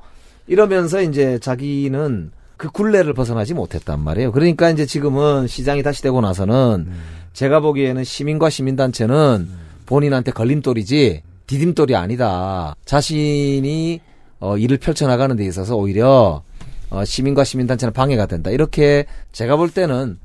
[0.48, 4.32] 이러면서 이제 자기는 그 굴레를 벗어나지 못했단 말이에요.
[4.32, 7.02] 그러니까 이제 지금은 시장이 다시 되고 나서는 음.
[7.34, 9.48] 제가 보기에는 시민과 시민단체는
[9.86, 12.76] 본인한테 걸림돌이지 디딤돌이 아니다.
[12.86, 14.00] 자신이
[14.40, 16.42] 어, 일을 펼쳐나가는 데 있어서 오히려
[16.90, 18.50] 어, 시민과 시민단체는 방해가 된다.
[18.50, 20.18] 이렇게 제가 볼 때는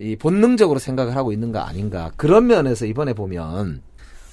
[0.00, 2.10] 이 본능적으로 생각을 하고 있는 거 아닌가.
[2.16, 3.82] 그런 면에서 이번에 보면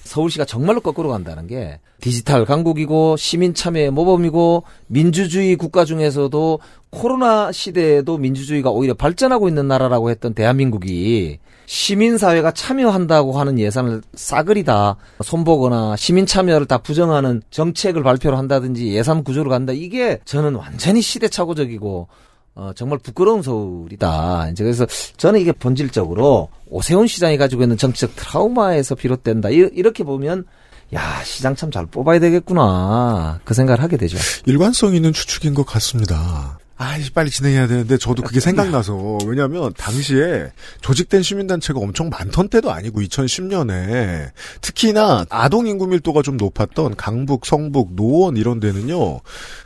[0.04, 6.60] 서울시가 정말로 거꾸로 간다는 게 디지털 강국이고 시민 참여의 모범이고 민주주의 국가 중에서도
[6.92, 14.98] 코로나 시대에도 민주주의가 오히려 발전하고 있는 나라라고 했던 대한민국이 시민사회가 참여한다고 하는 예산을 싸그리 다
[15.24, 19.74] 손보거나 시민 참여를 다 부정하는 정책을 발표를 한다든지 예산 구조를 간다.
[19.74, 22.08] 이게 저는 완전히 시대착오적이고
[22.56, 24.50] 어, 정말 부끄러운 서울이다.
[24.52, 24.86] 이제 그래서
[25.18, 29.50] 저는 이게 본질적으로 오세훈 시장이 가지고 있는 정치적 트라우마에서 비롯된다.
[29.50, 30.46] 이, 이렇게 보면
[30.94, 34.18] 야 시장 참 잘 뽑아야 되겠구나 그 생각을 하게 되죠.
[34.46, 36.58] 일관성 있는 추측인 것 같습니다.
[36.78, 43.00] 아, 빨리 진행해야 되는데 저도 그게 생각나서 왜냐하면 당시에 조직된 시민단체가 엄청 많던 때도 아니고
[43.02, 49.22] 2010년에 특히나 아동 인구 밀도가 좀 높았던 강북, 성북, 노원 이런 데는요.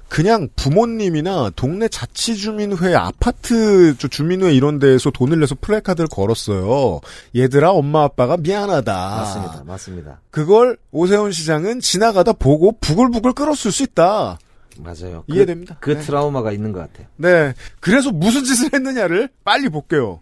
[0.08, 7.00] 그냥 부모님이나 동네 자치주민회 아파트 저 주민회 이런 데에서 돈을 내서 플래카드를 걸었어요.
[7.36, 8.94] 얘들아 엄마 아빠가 미안하다.
[8.94, 9.64] 맞습니다.
[9.66, 10.22] 맞습니다.
[10.30, 14.38] 그걸 오세훈 시장은 지나가다 보고 부글부글 끓었을 수 있다.
[14.84, 15.24] 맞아요.
[15.28, 15.78] 이해됩니다.
[15.80, 16.06] 그, 그 네.
[16.06, 17.08] 트라우마가 있는 것 같아요.
[17.18, 17.54] 네.
[17.80, 20.20] 그래서 무슨 짓을 했느냐를 빨리 볼게요.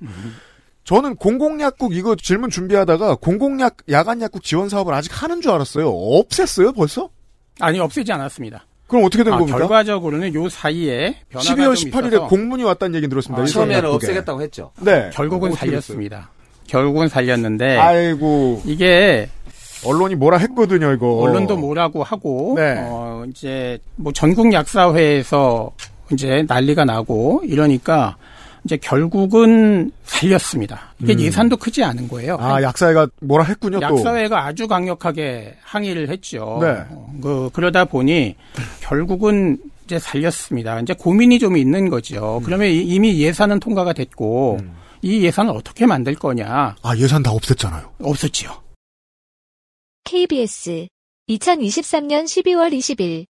[0.84, 5.92] 저는 공공약국 이거 질문 준비하다가 공공약 야간약국 지원 사업을 아직 하는 줄 알았어요.
[5.92, 7.10] 없앴어요 벌써?
[7.60, 8.66] 아니 없애지 않았습니다.
[8.88, 9.58] 그럼 어떻게 된 아, 겁니까?
[9.58, 13.44] 결과적으로는 요 사이에 변화가 12월 좀 18일에 있어서 공문이 왔다는 얘기 들었습니다.
[13.44, 13.90] 아, 처음에는.
[13.90, 14.72] 없애겠다고 했죠.
[14.80, 15.10] 네.
[15.14, 15.52] 결국은?
[15.52, 16.32] 살렸습니다.
[16.68, 19.30] 결국은 살렸는데 아이고 이게
[19.86, 21.08] 언론이 뭐라 했거든요 이거.
[21.22, 22.76] 언론도 뭐라고 하고 네.
[22.88, 25.72] 어 이제 뭐 전국 약사회에서
[26.12, 28.16] 이제 난리가 나고 이러니까
[28.64, 30.94] 이제 결국은 살렸습니다.
[31.02, 31.20] 이게 음.
[31.20, 32.38] 예산도 크지 않은 거예요.
[32.40, 33.86] 아 약사회가 뭐라 했군요 또.
[33.86, 36.58] 약사회가 아주 강력하게 항의를 했죠.
[36.62, 36.68] 네.
[36.90, 38.36] 어, 그, 그러다 보니
[38.82, 40.80] 결국은 이제 살렸습니다.
[40.82, 41.90] 이제 고민이 좀 있는 음.
[41.90, 42.42] 거죠.
[42.44, 44.60] 그러면 이- 이미 예산은 통과가 됐고
[45.02, 46.76] 이 예산을 어떻게 만들 거냐?
[46.82, 47.84] 아 예산 다 없앴잖아요.
[48.02, 48.50] 없었지요.
[50.10, 50.88] KBS
[51.28, 53.26] 2023년 12월 20일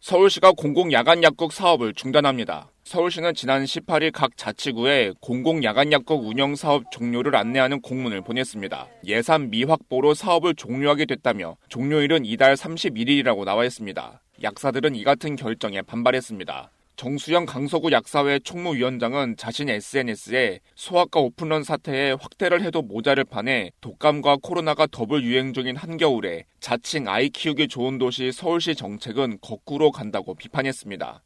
[0.00, 2.72] 서울시가 공공 야간 약국 사업을 중단합니다.
[2.82, 8.88] 서울시는 지난 18일 각 자치구에 공공 야간 약국 운영 사업 종료를 안내하는 공문을 보냈습니다.
[9.06, 14.20] 예산 미확보로 사업을 종료하게 됐다며 종료일은 이달 31일이라고 나와 있습니다.
[14.42, 16.72] 약사들은 이 같은 결정에 반발했습니다.
[16.96, 24.86] 정수영 강서구 약사회 총무위원장은 자신 SNS에 소아과 오픈런 사태에 확대를 해도 모자를 판에 독감과 코로나가
[24.90, 31.22] 더블 유행 중인 한겨울에 자칭 아이 키우기 좋은 도시 서울시 정책은 거꾸로 간다고 비판했습니다.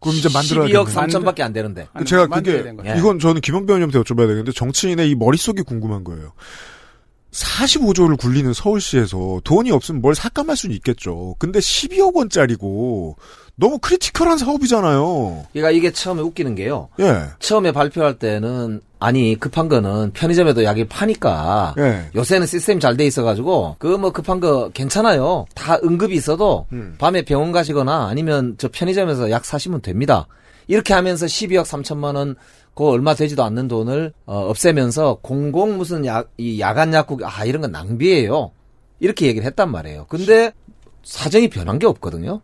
[0.00, 1.88] 그럼 이제 만들어야 12억 되는 3천밖에 안 되는데.
[1.96, 2.74] 그 제가 그게.
[2.98, 6.32] 이건 저는 김영배 의원님한테 여쭤봐야 되겠는데 정치인의 이 머릿속이 궁금한 거예요.
[7.32, 11.36] 45조를 굴리는 서울시에서 돈이 없으면 뭘 삭감할 수는 있겠죠.
[11.38, 13.16] 근데 12억 원짜리고
[13.54, 15.46] 너무 critical한 사업이잖아요.
[15.52, 16.88] 그러니까 이게 처음에 웃기는 게요.
[16.98, 17.24] 예.
[17.38, 22.10] 처음에 발표할 때는 아니 급한 거는 편의점에도 약을 파니까 예.
[22.14, 25.44] 요새는 시스템이 잘돼 있어가지고 그 뭐 급한 거 괜찮아요.
[25.54, 26.94] 다 응급이 있어도 음.
[26.98, 30.26] 밤에 병원 가시거나 아니면 저 편의점에서 약 사시면 됩니다.
[30.66, 32.36] 이렇게 하면서 12억 3천만 원,
[32.80, 37.60] 그 얼마 되지도 않는 돈을 어, 없애면서 공공 무슨 약, 이 야간 약국 아 이런
[37.60, 38.52] 건 낭비예요.
[39.00, 40.06] 이렇게 얘기를 했단 말이에요.
[40.08, 40.52] 근데
[41.02, 42.40] 사정이 변한 게 없거든요.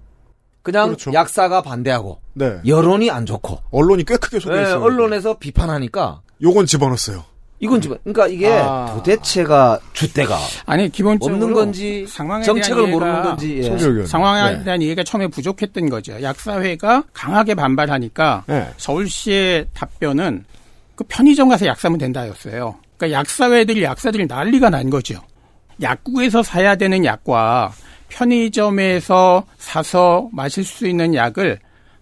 [0.61, 1.15] 그냥 그렇죠.
[1.15, 2.61] 약사가 반대하고 네.
[2.67, 4.83] 여론이 안 좋고 언론이 꽤 크게 네, 소개했어요.
[4.83, 7.25] 언론에서 비판하니까 요건 집어넣었어요.
[7.59, 8.93] 이건 지금 그러니까 이게 아.
[8.95, 14.07] 도대체가 주대가 아니 기본적으로 없는 건지 상황에 정책을 대한 모르는 건지 예.
[14.07, 14.65] 상황에 네.
[14.65, 16.21] 대한 이해가 처음에 부족했던 거죠.
[16.21, 18.69] 약사회가 강하게 반발하니까 네.
[18.77, 20.45] 서울시의 답변은
[20.95, 22.77] 그 편의점 가서 약 사면 된다였어요.
[22.97, 25.21] 그러니까 약사회들이 약사들이 난리가 난 거죠.
[25.81, 27.73] 약국에서 사야 되는 약과
[28.09, 31.59] 편의점에서 사서 마실 수 있는 약을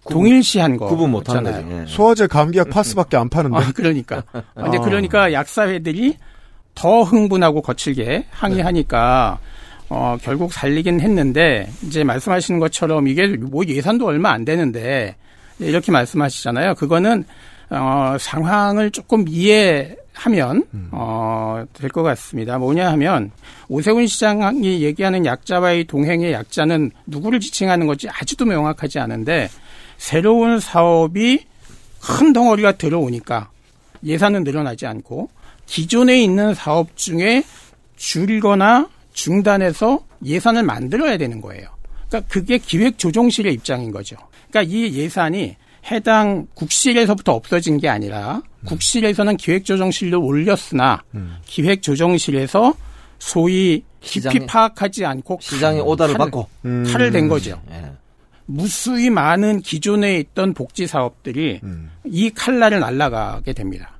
[0.09, 1.51] 동일시한 거 구분 못하는.
[1.51, 1.65] 거지.
[1.71, 1.85] 예.
[1.87, 3.57] 소화제 감기약 파스밖에 안 파는데.
[3.57, 4.23] 아, 그러니까.
[4.55, 4.81] 근데 아.
[4.81, 6.17] 그러니까 약사회들이
[6.75, 9.39] 더 흥분하고 거칠게 항의하니까
[9.89, 15.15] 어, 결국 살리긴 했는데 이제 말씀하시는 것처럼 이게 뭐 예산도 얼마 안 되는데
[15.59, 16.75] 이렇게 말씀하시잖아요.
[16.75, 17.23] 그거는
[17.69, 22.57] 어, 상황을 조금 이해하면 어, 될 것 같습니다.
[22.57, 23.31] 뭐냐 하면
[23.69, 29.49] 오세훈 시장이 얘기하는 약자와의 동행의 약자는 누구를 지칭하는 건지 아직도 명확하지 않은데
[29.97, 31.45] 새로운 사업이
[32.01, 33.49] 큰 덩어리가 들어오니까
[34.03, 35.29] 예산은 늘어나지 않고
[35.65, 37.43] 기존에 있는 사업 중에
[37.95, 41.67] 줄거나 중단해서 예산을 만들어야 되는 거예요.
[42.07, 44.15] 그러니까 그게 기획조정실의 입장인 거죠.
[44.49, 45.55] 그러니까 이 예산이
[45.91, 51.01] 해당 국실에서부터 없어진 게 아니라 국실에서는 기획조정실로 올렸으나
[51.45, 52.73] 기획조정실에서
[53.19, 56.83] 소위 깊이 시장에- 파악하지 않고 시장의 칼- 오다를 받고 음.
[56.87, 57.59] 칼을 댄 거죠.
[57.71, 57.91] 예.
[58.45, 61.89] 무수히 많은 기존에 있던 복지 사업들이 음.
[62.05, 63.91] 이 칼날을 날아가게 됩니다.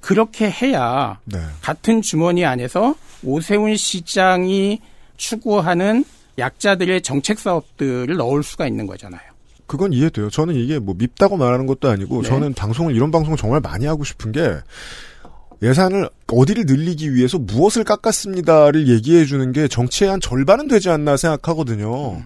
[0.00, 1.38] 그렇게 해야 네.
[1.62, 4.80] 같은 주머니 안에서 오세훈 시장이
[5.16, 6.04] 추구하는
[6.38, 9.22] 약자들의 정책 사업들을 넣을 수가 있는 거잖아요.
[9.66, 10.28] 그건 이해돼요.
[10.28, 12.28] 저는 이게 뭐 밉다고 말하는 것도 아니고 네.
[12.28, 14.56] 저는 방송을 이런 방송을 정말 많이 하고 싶은 게
[15.62, 22.22] 예산을 어디를 늘리기 위해서 무엇을 깎았습니다를 얘기해 주는 게 정치의 한 절반은 되지 않나 생각하거든요.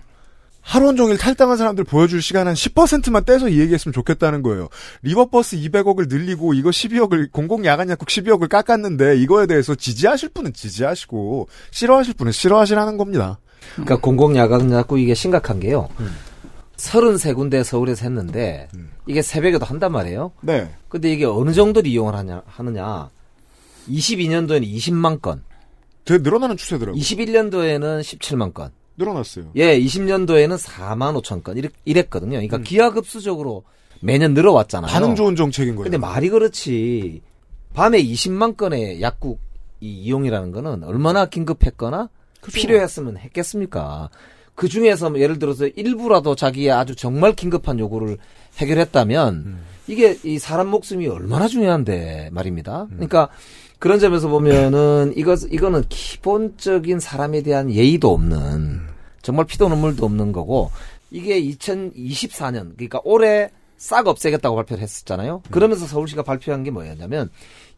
[0.69, 4.69] 하루 종일 탈당한 사람들 보여줄 시간 한 10%만 떼서 이 얘기했으면 좋겠다는 거예요.
[5.01, 12.33] 리버버스 200억을 늘리고 이거 12억을 공공야간약국 12억을 깎았는데 이거에 대해서 지지하실 분은 지지하시고 싫어하실 분은
[12.33, 13.39] 싫어하시라는 겁니다.
[13.73, 15.89] 그러니까 공공야간 약국 이게 심각한 게요.
[16.77, 18.91] 33군데 서울에서 했는데 음.
[19.07, 20.33] 이게 새벽에도 한단 말이에요.
[20.43, 20.71] 네.
[20.91, 23.09] 근데 이게 어느 정도를 이용을 하냐, 하느냐.
[23.89, 25.43] 22년도에는 20만 건,
[26.05, 27.01] 되게 늘어나는 추세더라고요.
[27.01, 29.53] 21년도에는 17만 건, 늘어났어요.
[29.57, 32.33] 예, 20년도에는 4만 5천 건 이랬, 이랬거든요.
[32.33, 33.65] 그러니까 기하급수적으로
[34.01, 34.91] 매년 늘어왔잖아요.
[34.91, 35.85] 반응 좋은 정책인 거예요.
[35.85, 37.23] 근데 말이 그렇지.
[37.75, 39.41] 밤에 20만 건의 약국
[39.81, 42.09] 이 이용이라는 거는 얼마나 긴급했거나
[42.53, 44.11] 필요했으면 했겠습니까?
[44.57, 48.19] 그 중에서 뭐 예를 들어서 일부라도 자기의 아주 정말 긴급한 요구를
[48.57, 52.89] 해결했다면 이게 이 사람 목숨이 얼마나 중요한데 말입니다.
[52.91, 53.29] 그러니까
[53.79, 58.88] 그런 점에서 보면은 이거 이거는 기본적인 사람에 대한 예의도 없는
[59.29, 60.71] 정말 피도 눈물도 없는 거고
[61.11, 65.43] 이게 2024년 그러니까 올해 싹 없애겠다고 발표를 했었잖아요.
[65.51, 67.29] 그러면서 서울시가 발표한 게 뭐였냐면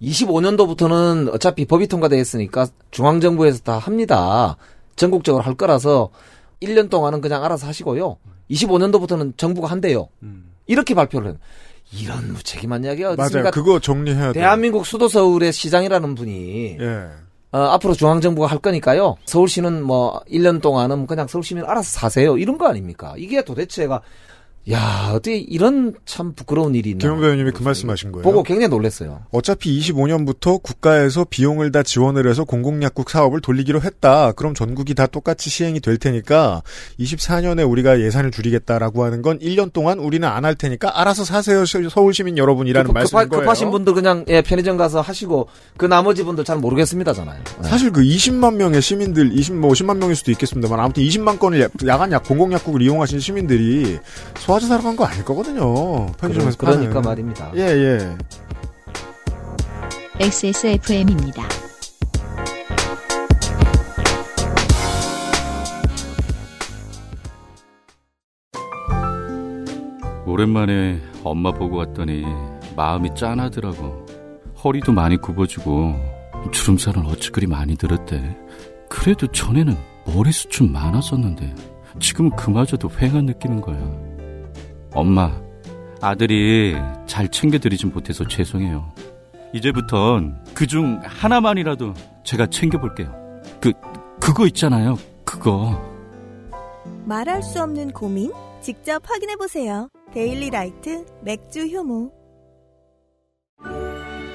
[0.00, 4.56] 25년도부터는 어차피 법이 통과돼 있으니까 중앙정부에서 다 합니다.
[4.94, 6.10] 전국적으로 할 거라서
[6.62, 8.16] 1년 동안은 그냥 알아서 하시고요.
[8.48, 10.08] 25년도부터는 정부가 한대요.
[10.68, 11.36] 이렇게 발표를.
[11.92, 13.50] 이런 무책임한 이야기가 맞아요.
[13.50, 14.32] 그거 정리해야 돼요.
[14.34, 17.08] 대한민국 수도 서울의 시장이라는 분이 예.
[17.52, 19.16] 어, 앞으로 중앙정부가 할 거니까요.
[19.24, 22.38] 서울시는 뭐 1년 동안은 그냥 서울시민 알아서 사세요.
[22.38, 23.14] 이런 거 아닙니까?
[23.16, 24.02] 이게 도대체가
[24.70, 26.98] 야 어떻게 이런 참 부끄러운 일이 있나.
[27.00, 28.22] 김영배 의원님이 그 말씀하신 거예요.
[28.22, 29.22] 보고 굉장히 놀랐어요.
[29.32, 34.32] 어차피 25년부터 국가에서 비용을 다 지원을 해서 공공약국 사업을 돌리기로 했다.
[34.32, 36.62] 그럼 전국이 다 똑같이 시행이 될 테니까
[37.00, 41.88] 24년에 우리가 예산을 줄이겠다라고 하는 건 1년 동안 우리는 안 할 테니까 알아서 사세요 시-
[41.90, 43.40] 서울 시민 여러분이라는 급- 말씀인 급하- 거예요.
[43.42, 47.40] 급하신 분들 그냥 예, 편의점 가서 하시고 그 나머지 분들 잘 모르겠습니다잖아요.
[47.64, 47.66] 예.
[47.68, 51.68] 사실 그 20만 명의 시민들, 20, 뭐 50만 명일 수도 있겠습니다만 아무튼 20만 건을 야-
[51.86, 53.98] 야간약 공공약국을 이용하신 시민들이
[54.50, 56.06] 소화제 사러 간 거 아닐 거거든요.
[56.18, 57.08] 편의점에서 그러- 그러니까 파는.
[57.08, 57.52] 말입니다.
[57.54, 58.16] 예, 예.
[60.18, 61.44] XSFM입니다.
[70.26, 72.24] 오랜만에 엄마 보고 왔더니
[72.76, 74.06] 마음이 짠하더라고.
[74.62, 75.94] 허리도 많이 굽어지고
[76.52, 78.36] 주름살은 어찌 그리 많이 들었대.
[78.88, 81.54] 그래도 전에는 머리숱 좀 많았었는데
[81.98, 83.78] 지금은 그마저도 휑한 느끼는 거야.
[84.92, 85.32] 엄마,
[86.00, 86.76] 아들이
[87.06, 88.92] 잘 챙겨드리진 못해서 죄송해요.
[89.52, 93.14] 이제부턴 그중 하나만이라도 제가 챙겨볼게요.
[93.60, 93.72] 그,
[94.20, 94.96] 그거 있잖아요.
[95.24, 95.80] 그거.
[97.04, 98.32] 말할 수 없는 고민?
[98.60, 99.88] 직접 확인해보세요.
[100.12, 102.12] 데일리 라이트 맥주 효모.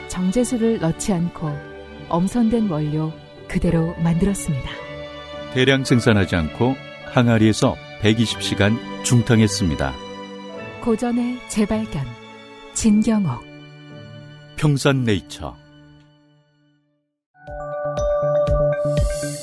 [0.07, 1.49] 정제수를 넣지 않고
[2.09, 3.11] 엄선된 원료
[3.47, 4.69] 그대로 만들었습니다.
[5.53, 6.75] 대량 생산하지 않고
[7.13, 10.04] 항아리에서 120시간 중탕했습니다.
[10.85, 12.05] 고전의 재발견
[12.75, 13.43] 진경옥
[14.55, 15.55] 평산네이처.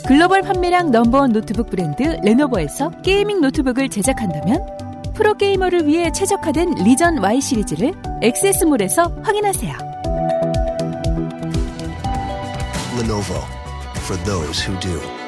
[0.07, 4.65] 글로벌 판매량 넘버원 노트북 브랜드 레노버에서 gaming 노트북을 제작한다면
[5.17, 9.77] 프로게이머를 위해 최적화된 리전 Y 시리즈를 액세스몰에서 확인하세요.
[13.01, 13.43] Lenovo
[14.05, 15.22] for those who do.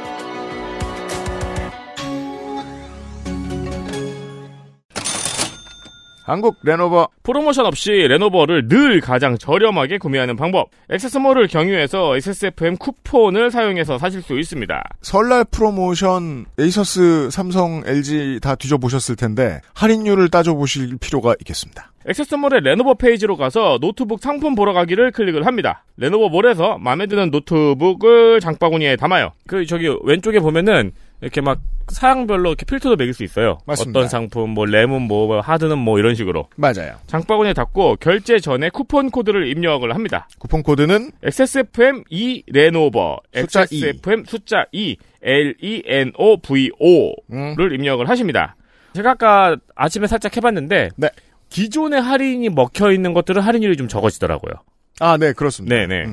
[6.25, 10.71] 한국 레노버 프로모션 없이 레노버를 늘 가장 저렴하게 구매하는 방법.
[10.89, 14.83] 액세스몰을 경유해서 XSFM 쿠폰을 사용해서 사실 수 있습니다.
[15.03, 21.91] 설날 프로모션 에이서스, 삼성, LG 다 뒤져보셨을 텐데 할인율을 따져보실 필요가 있겠습니다.
[22.07, 25.85] 액세스몰의 레노버 페이지로 가서 노트북 상품 보러 가기를 클릭을 합니다.
[25.99, 29.33] 레노버 몰에서 마음에 드는 노트북을 장바구니에 담아요.
[29.47, 33.59] 그 저기 왼쪽에 보면은 이렇게 막 사양별로 이렇게 필터도 매길 수 있어요.
[33.67, 33.99] 맞습니다.
[33.99, 36.49] 어떤 상품, 뭐 램은, 뭐 하드는 뭐 이런 식으로.
[36.57, 36.97] 맞아요.
[37.07, 40.29] 장바구니에 담고 결제 전에 쿠폰 코드를 입력을 합니다.
[40.39, 47.73] 쿠폰 코드는 XSFM 2 레노버 숫자 XSFM 숫자 2 L E N O V O를
[47.73, 48.57] 입력을 하십니다.
[48.95, 51.09] 제가 아까 아침에 살짝 해봤는데 네.
[51.49, 54.55] 기존의 할인이 먹혀 있는 것들은 할인율이 좀 적어지더라고요.
[55.01, 55.75] 아, 네, 그렇습니다.
[55.75, 56.05] 네 네.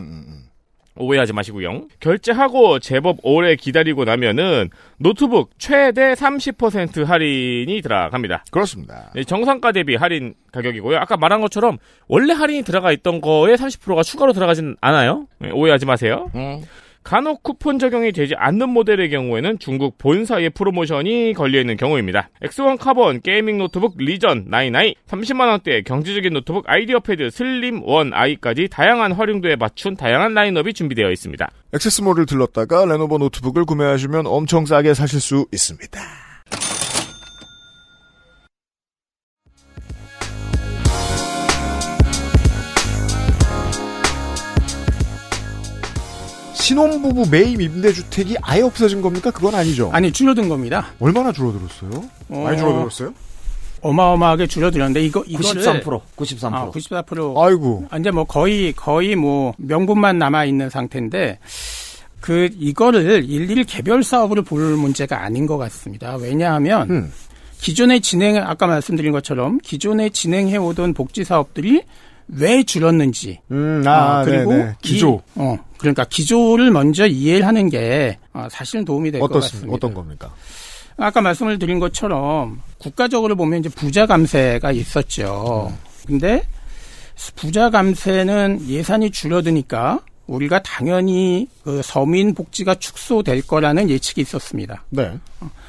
[1.02, 1.88] 오해하지 마시고요.
[2.00, 8.46] 결제하고 제법 오래 기다리고 나면은 노트북 최대 30% 할인이 들어갑니다.
[8.52, 9.12] 그렇습니다.
[9.16, 10.98] 네, 정상가 대비 할인 가격이고요.
[10.98, 15.28] 아까 말한 것처럼 원래 할인이 들어가 있던 거에 30%가 추가로 들어가진 않아요.
[15.40, 16.30] 네, 오해하지 마세요.
[17.04, 22.30] 간혹 쿠폰 적용이 되지 않는 모델의 경우에는 중국 본사의 프로모션이 걸려있는 경우입니다.
[22.44, 24.52] X1 카본 gaming 노트북 리전 99,
[25.08, 31.50] 30만원대 경제적인 노트북 아이디어 패드 슬림 1i까지 다양한 활용도에 맞춘 다양한 라인업이 준비되어 있습니다.
[31.74, 36.31] 액세스몰을 들렀다가 레노버 노트북을 구매하시면 엄청 싸게 사실 수 있습니다.
[46.72, 49.30] 신혼부부 매입 임대주택이 아예 없어진 겁니까?
[49.30, 49.90] 그건 아니죠.
[49.92, 50.88] 아니 줄어든 겁니다.
[51.02, 51.92] 얼마나 줄어들었어요?
[52.30, 53.14] 어, 많이 줄어들었어요?
[53.82, 56.54] 어마어마하게 줄어들었는데 이거 이거를 93% 93%.
[56.54, 57.38] 아, 94%.
[57.44, 57.88] 아이고.
[58.00, 61.40] 이제 뭐 거의 거의 뭐 명분만 남아 있는 상태인데
[62.22, 66.16] 그 이거를 일일 개별 사업으로 볼 문제가 아닌 것 같습니다.
[66.16, 67.12] 왜냐하면 음.
[67.60, 71.84] 기존에 진행 아까 말씀드린 것처럼 기존에 진행해 오던 복지 사업들이
[72.34, 74.76] 왜 줄었는지 음, 아, 그리고 네네.
[74.82, 75.22] 기조.
[75.36, 79.74] 이- 어 그러니까 기조를 먼저 이해를 하는 게 어, 사실은 도움이 될 것 같습니다.
[79.74, 80.34] 어떤 겁니까?
[80.98, 85.74] 아까 말씀을 드린 것처럼 국가적으로 보면 이제 부자 감세가 있었죠.
[86.06, 86.44] 근데
[87.36, 94.84] 부자 감세는 예산이 줄어드니까 우리가 당연히 그 서민 복지가 축소될 거라는 예측이 있었습니다.
[94.90, 95.12] 네.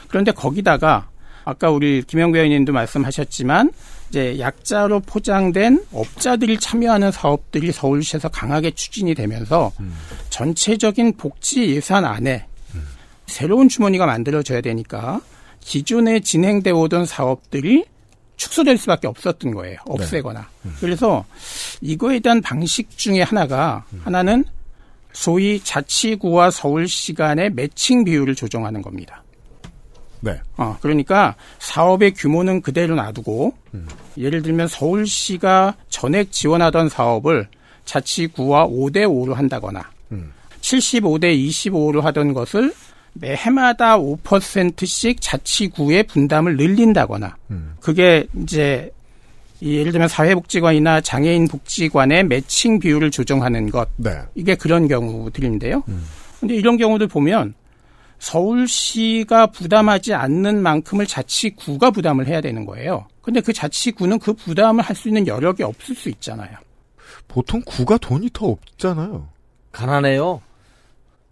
[0.08, 1.08] 그런데 거기다가
[1.44, 3.70] 아까 우리 김영배 의원님도 말씀하셨지만
[4.12, 9.72] 이제 약자로 포장된 업자들이 참여하는 사업들이 서울시에서 강하게 추진이 되면서
[10.28, 12.46] 전체적인 복지 예산 안에
[13.26, 15.22] 새로운 주머니가 만들어져야 되니까
[15.60, 17.86] 기존에 진행돼 오던 사업들이
[18.36, 19.78] 축소될 수밖에 없었던 거예요.
[19.86, 20.46] 없애거나.
[20.80, 21.24] 그래서
[21.80, 24.44] 이거에 대한 방식 중에 하나가 하나는
[25.14, 29.24] 소위 자치구와 서울시 간의 매칭 비율을 조정하는 겁니다.
[30.22, 30.40] 네.
[30.56, 33.54] 어, 그러니까 사업의 규모는 그대로 놔두고
[34.16, 37.48] 예를 들면 서울시가 전액 지원하던 사업을
[37.84, 39.82] 자치구와 5대 5로 한다거나
[40.60, 42.72] 75대 25로 하던 것을
[43.14, 47.36] 매 해마다 5%씩 자치구의 분담을 늘린다거나
[47.80, 48.90] 그게 이제
[49.60, 54.10] 이 예를 들면 사회복지관이나 장애인 복지관의 매칭 비율을 조정하는 것 네.
[54.34, 55.82] 이게 그런 경우들인데요.
[56.40, 57.54] 근데 이런 경우들 보면
[58.22, 63.08] 서울시가 부담하지 않는 만큼을 자치구가 부담을 해야 되는 거예요.
[63.20, 66.50] 근데 그 자치구는 그 부담을 할 수 있는 여력이 없을 수 있잖아요.
[67.26, 69.28] 보통 구가 돈이 더 없잖아요.
[69.72, 70.40] 가난해요.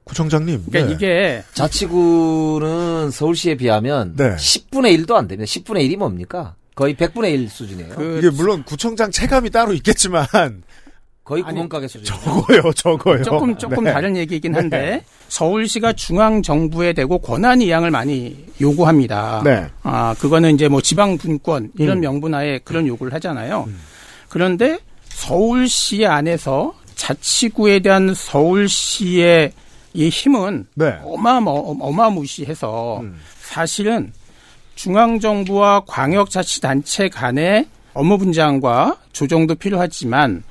[0.02, 0.64] 구청장님.
[0.66, 0.94] 그러니까 네.
[0.94, 4.34] 이게 자치구는 서울시에 비하면 네.
[4.34, 5.48] 10분의 1도 안 됩니다.
[5.48, 6.56] 10분의 1이 뭡니까?
[6.74, 7.94] 거의 100분의 1 수준이에요.
[7.94, 10.26] 그 이게 물론 구청장 체감이 따로 있겠지만
[11.24, 12.04] 거의 구멍가게 수준.
[12.04, 13.22] 적어요, 적어요.
[13.22, 13.92] 조금 조금 네.
[13.92, 15.04] 다른 얘기이긴 한데 네.
[15.28, 19.42] 서울시가 중앙 정부에 대고 권한 이양을 많이 요구합니다.
[19.44, 19.66] 네.
[19.82, 22.00] 아 그거는 이제 뭐 지방 분권 이런 음.
[22.00, 23.68] 명분하에 그런 요구를 하잖아요.
[24.28, 29.52] 그런데 서울시 안에서 자치구에 대한 서울시의
[29.92, 30.98] 이 힘은 네.
[31.04, 33.20] 어마어마 어마무시해서 음.
[33.40, 34.12] 사실은
[34.74, 40.42] 중앙 정부와 광역자치단체 간의 업무 분장과 조정도 필요하지만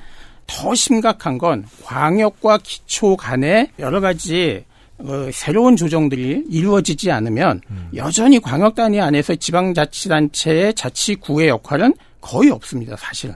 [0.49, 4.65] 더 심각한 건 광역과 기초 간의 여러 가지
[4.97, 7.61] 어, 새로운 조정들이 이루어지지 않으면
[7.95, 13.35] 여전히 광역 단위 안에서 지방자치단체의 자치구의 역할은 거의 없습니다, 사실은.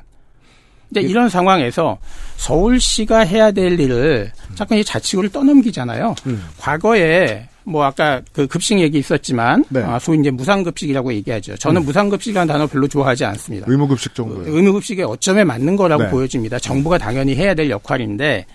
[0.89, 1.97] 근데 이런 상황에서
[2.37, 6.15] 서울시가 해야 될 일을 자꾸 이 자치구를 떠넘기잖아요.
[6.59, 9.81] 과거에 뭐 아까 그 급식 얘기 있었지만 네.
[9.81, 11.55] 아, 소위 이제 무상급식이라고 얘기하죠.
[11.57, 13.65] 저는 무상급식이라는 단어 별로 좋아하지 않습니다.
[13.69, 14.43] 의무급식 정도.
[14.45, 16.09] 의무급식의 어점에 맞는 거라고 네.
[16.09, 16.59] 보여집니다.
[16.59, 18.45] 정부가 당연히 해야 될 역할인데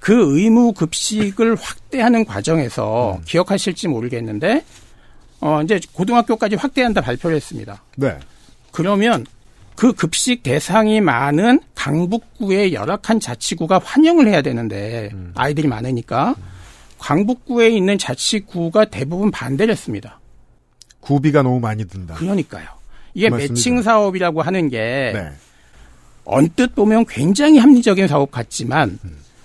[0.00, 4.64] 그 의무급식을 확대하는 과정에서 기억하실지 모르겠는데
[5.40, 7.82] 어 이제 고등학교까지 확대한다 발표를 했습니다.
[7.96, 8.16] 네.
[8.72, 9.24] 그러면
[9.76, 16.34] 그 급식 대상이 많은 강북구의 열악한 자치구가 환영을 해야 되는데 아이들이 많으니까
[16.98, 20.20] 강북구에 있는 자치구가 대부분 반대를 했습니다.
[21.00, 22.14] 구비가 너무 많이 든다.
[22.14, 22.66] 그러니까요.
[23.14, 23.52] 이게 맞습니다.
[23.54, 24.78] 매칭 사업이라고 하는 게
[25.14, 25.28] 네.
[26.24, 28.98] 언뜻 보면 굉장히 합리적인 사업 같지만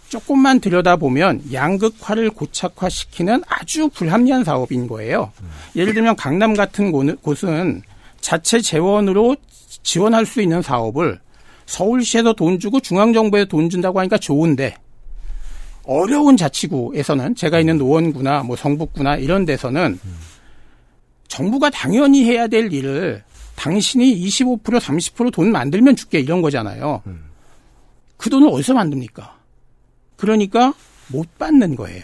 [0.09, 5.31] 조금만 들여다보면 양극화를 고착화시키는 아주 불합리한 사업인 거예요.
[5.75, 7.81] 예를 들면 강남 같은 곳- 곳은
[8.19, 9.35] 자체 재원으로
[9.83, 11.19] 지원할 수 있는 사업을
[11.65, 14.75] 서울시에서 돈 주고 중앙정부에 돈 준다고 하니까 좋은데
[15.85, 19.99] 어려운 자치구에서는 제가 있는 노원구나 뭐 성북구나 이런 데서는
[21.27, 23.23] 정부가 당연히 해야 될 일을
[23.55, 27.01] 당신이 25% 30%돈 만들면 줄게 이런 거잖아요.
[28.17, 29.37] 그 돈을 어디서 만듭니까?
[30.15, 30.73] 그러니까
[31.07, 32.03] 못 받는 거예요.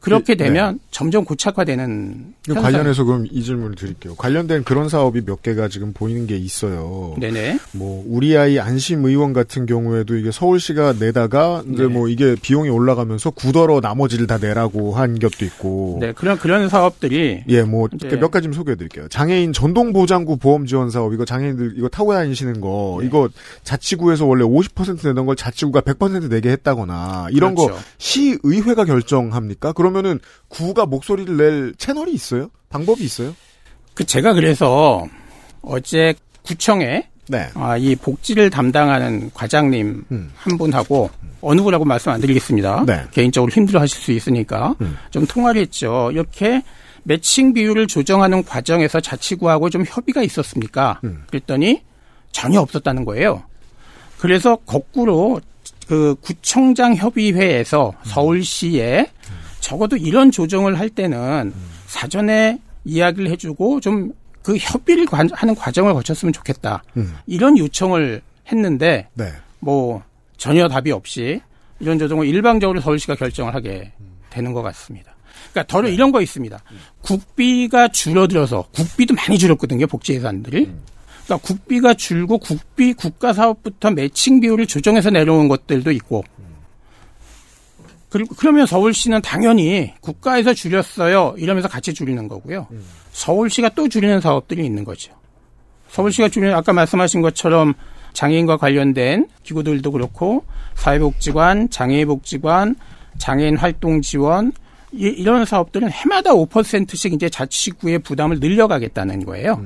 [0.00, 0.44] 그렇게 네.
[0.44, 4.16] 되면 점점 고착화되는 관련해서 그럼 이 질문을 드릴게요.
[4.16, 7.14] 관련된 그런 사업이 몇 개가 지금 보이는 게 있어요.
[7.20, 7.60] 네네.
[7.72, 11.88] 뭐 우리 아이 안심 의원 같은 경우에도 이게 서울시가 내다가 이제 네.
[11.88, 15.98] 뭐 이게 비용이 올라가면서 굳어러 나머지를 다 내라고 한 것도 있고.
[16.00, 19.06] 네 그런 그런 사업들이 예, 뭐 이제- 몇 가지 좀 소개해드릴게요.
[19.08, 23.06] 장애인 전동 보장구 보험 지원 사업 이거 장애인들 이거 타고 다니시는 거 네.
[23.06, 23.28] 이거
[23.62, 27.80] 자치구에서 원래 50% 내던 걸 자치구가 100% 내게 했다거나 이런 거 그렇죠.
[27.98, 29.72] 시의회가 결정합니까?
[29.72, 30.18] 그러면은
[30.48, 32.50] 구가 목소리를 낼 채널이 있어요?
[32.68, 33.34] 방법이 있어요?
[33.94, 35.06] 그 제가 그래서
[35.62, 37.48] 어제 구청에 네.
[37.54, 40.32] 아, 이 복지를 담당하는 과장님 음.
[40.34, 41.10] 한 분하고
[41.40, 42.84] 어느 분하고 말씀 안 드리겠습니다.
[42.86, 43.04] 네.
[43.12, 44.96] 개인적으로 힘들어 하실 수 있으니까 음.
[45.10, 46.10] 좀 통화를 했죠.
[46.12, 46.62] 이렇게
[47.04, 51.00] 매칭 비율을 조정하는 과정에서 자치구하고 좀 협의가 있었습니까?
[51.28, 51.82] 그랬더니
[52.32, 53.42] 전혀 없었다는 거예요.
[54.18, 55.40] 그래서 거꾸로
[55.86, 59.10] 그 구청장 협의회에서 서울시에
[59.60, 61.52] 적어도 이런 조정을 할 때는
[61.86, 66.82] 사전에 이야기를 해주고 좀 그 협의를 관- 하는 과정을 거쳤으면 좋겠다.
[66.96, 67.14] 음.
[67.26, 69.26] 이런 요청을 했는데 네.
[69.58, 70.02] 뭐
[70.38, 71.42] 전혀 답이 없이
[71.78, 73.92] 이런 조정을 일방적으로 서울시가 결정을 하게
[74.30, 75.14] 되는 것 같습니다.
[75.52, 76.58] 그러니까 더 이런 거 있습니다.
[77.02, 79.86] 국비가 줄어들어서 국비도 많이 줄었거든요.
[79.86, 80.72] 복지 예산들이.
[81.26, 86.24] 그러니까 국비가 줄고 국비 국가 사업부터 매칭 비율을 조정해서 내려온 것들도 있고.
[86.36, 86.49] 그리고
[88.10, 91.34] 그러면 서울시는 당연히 국가에서 줄였어요.
[91.38, 92.66] 이러면서 같이 줄이는 거고요.
[93.12, 95.12] 서울시가 또 줄이는 사업들이 있는 거죠.
[95.88, 97.74] 서울시가 줄이는 아까 말씀하신 것처럼
[98.12, 100.44] 장애인과 관련된 기구들도 그렇고
[100.74, 102.76] 사회복지관, 장애복지관,
[103.18, 104.52] 장애인 활동 지원
[104.92, 109.64] 이, 이런 사업들은 해마다 5%씩 이제 자치구의 부담을 늘려가겠다는 거예요.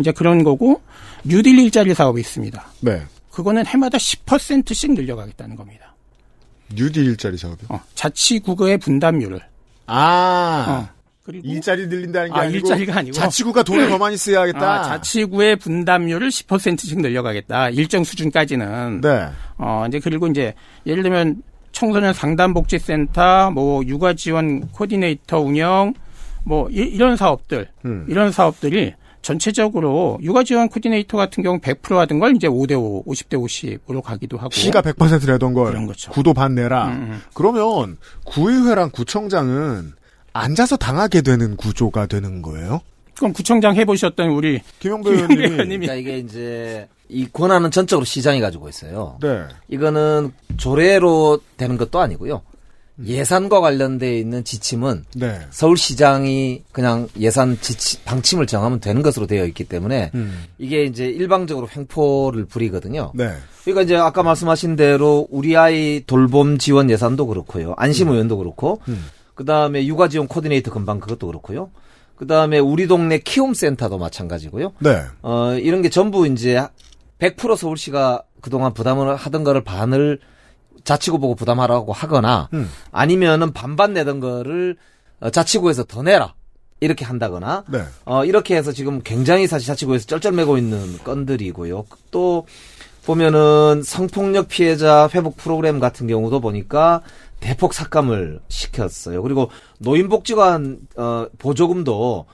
[0.00, 0.80] 이제 그런 거고
[1.24, 2.64] 뉴딜 일자리 사업이 있습니다.
[2.80, 3.02] 네.
[3.30, 5.93] 그거는 해마다 10%씩 늘려가겠다는 겁니다.
[6.72, 7.66] 뉴딜 일자리 사업이요?
[7.68, 9.40] 어, 자치구의 분담률을.
[9.86, 10.88] 아.
[10.90, 10.94] 어,
[11.24, 14.72] 그리고 일자리 늘린다는 게 아, 아, 니고 일자리가 아니고 자치구가 돈을 더 많이 써야겠다.
[14.72, 17.70] 아, 자치구의 분담률을 10%씩 늘려가겠다.
[17.70, 19.00] 일정 수준까지는.
[19.00, 19.28] 네.
[19.56, 20.54] 어, 이제 그리고 이제
[20.86, 21.42] 예를 들면
[21.72, 25.94] 청소년 상담복지센터, 뭐 육아 지원 코디네이터 운영,
[26.44, 28.06] 뭐 이, 런 사업들, 음.
[28.08, 28.94] 이런 사업들이
[29.24, 34.36] 전체적으로 육아 지원 코디네이터 같은 경우 100% 하던 걸 이제 5대 5, 50대 50으로 가기도
[34.36, 34.50] 하고.
[34.50, 36.12] 시가 100% 내던 걸 그런 거죠.
[36.12, 36.88] 구도 반 내라.
[36.88, 37.96] 음, 그러면
[38.26, 39.94] 구의회랑 구청장은
[40.34, 42.82] 앉아서 당하게 되는 구조가 되는 거예요?
[43.16, 48.68] 그럼 구청장 해보셨던 우리 김영배 의원님이 의원님이 그러니까 이게 이제 이 권한은 전적으로 시장이 가지고
[48.68, 49.18] 있어요.
[49.22, 49.44] 네.
[49.68, 52.42] 이거는 조례로 되는 것도 아니고요.
[53.02, 55.40] 예산과 관련돼 있는 지침은 네.
[55.50, 60.44] 서울시장이 그냥 예산 지침 방침을 정하면 되는 것으로 되어 있기 때문에 음.
[60.58, 63.10] 이게 이제 일방적으로 횡포를 부리거든요.
[63.14, 63.32] 네.
[63.64, 67.74] 그러니까 이제 아까 말씀하신 대로 우리 아이 돌봄 지원 예산도 그렇고요.
[67.76, 69.06] 안심 의원도 그렇고 음.
[69.34, 71.70] 그 다음에 육아 지원 코디네이터 금방 그것도 그렇고요.
[72.14, 74.72] 그 다음에 우리 동네 키움 센터도 마찬가지고요.
[74.78, 75.02] 네.
[75.22, 76.64] 어, 이런 게 전부 이제
[77.18, 80.20] 100% 서울시가 그동안 부담을 하던 거를 반을
[80.84, 82.70] 자치구 보고 부담하라고 하거나 음.
[82.92, 84.76] 아니면은 반반 내던 거를
[85.20, 86.34] 어, 자치구에서 더 내라.
[86.80, 87.82] 이렇게 한다거나 네.
[88.04, 91.86] 어, 이렇게 해서 지금 굉장히 사실 자치구에서 쩔쩔매고 있는 건들이고요.
[92.10, 92.46] 또
[93.06, 97.02] 보면은 성폭력 피해자 회복 프로그램 같은 경우도 보니까
[97.40, 99.22] 대폭 삭감을 시켰어요.
[99.22, 102.26] 그리고 노인복지관 어, 보조금도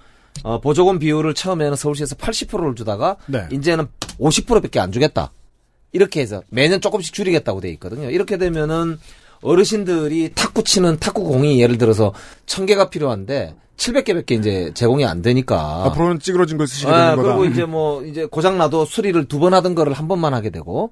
[0.42, 3.46] 어, 보조금 비율을 처음에는 서울시에서 80%를 주다가 네.
[3.52, 3.88] 이제는
[4.18, 5.32] 50%밖에 안 주겠다.
[5.92, 8.10] 이렇게 해서 매년 조금씩 줄이겠다고 돼 있거든요.
[8.10, 8.98] 이렇게 되면은
[9.42, 12.12] 어르신들이 탁구 치는 탁구 공이 예를 들어서
[12.46, 17.36] 1000개가 필요한데 700개밖에 이제 제공이 안 되니까 앞으로는 찌그러진 걸 쓰시게 아, 되는 거다.
[17.36, 20.90] 그리고 이제 뭐 이제 고장 나도 수리를 두 번 하던 거를 한 번만 하게 되고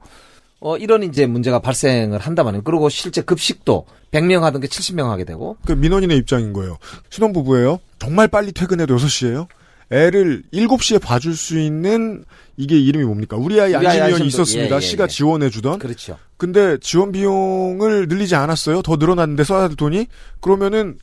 [0.60, 2.62] 어 이런 이제 문제가 발생을 말이에요.
[2.64, 6.78] 그리고 실제 급식도 100명 하던 게 70명 하게 되고 그 민원인의 입장인 거예요.
[7.10, 7.78] 신혼부부예요.
[7.98, 9.46] 정말 빨리 퇴근해도 6시에요.
[9.90, 12.24] 애를 7시에 봐줄 수 있는
[12.56, 13.36] 이게 이름이 뭡니까?
[13.36, 14.74] 우리 아이 안심위원이 있었습니다.
[14.74, 15.08] 예, 예, 시가 예.
[15.08, 15.78] 지원해주던.
[15.78, 16.18] 그렇죠.
[16.36, 18.82] 근데 지원 비용을 늘리지 않았어요.
[18.82, 20.06] 더 늘어났는데 써야 될 돈이.
[20.40, 20.98] 그러면은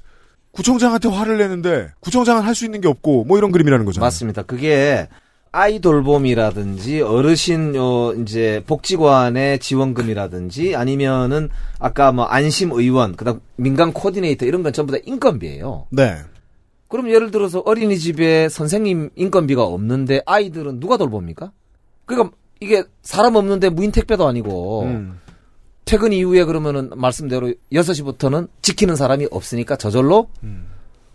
[0.51, 4.05] 구청장한테 화를 내는데 구청장은 할 수 있는 게 없고 뭐 이런 그림이라는 거잖아요.
[4.05, 4.43] 맞습니다.
[4.43, 5.07] 그게
[5.51, 14.45] 아이 돌봄이라든지 어르신 요 이제 복지관의 지원금이라든지 아니면은 아까 뭐 안심 의원 그다음 민간 코디네이터
[14.45, 15.87] 이런 건 전부 다 인건비예요.
[15.91, 16.17] 네.
[16.87, 21.51] 그럼 예를 들어서 어린이집에 선생님 인건비가 없는데 아이들은 누가 돌봅니까?
[22.05, 25.19] 그러니까 이게 사람 없는데 무인 택배도 아니고 음.
[25.85, 30.29] 퇴근 이후에 그러면은 말씀대로 6시부터는 지키는 사람이 없으니까 저절로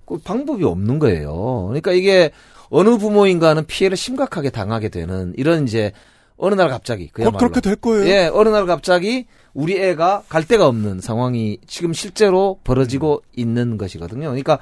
[0.04, 1.66] 그 방법이 없는 거예요.
[1.68, 2.30] 그러니까 이게
[2.68, 5.92] 어느 부모인가는 피해를 심각하게 당하게 되는 이런 이제
[6.36, 8.06] 어느 날 갑자기 곧 그야말로 그렇게 될 거예요.
[8.06, 14.28] 예, 어느 날 갑자기 우리 애가 갈 데가 없는 상황이 지금 실제로 벌어지고 있는 것이거든요.
[14.28, 14.58] 그러니까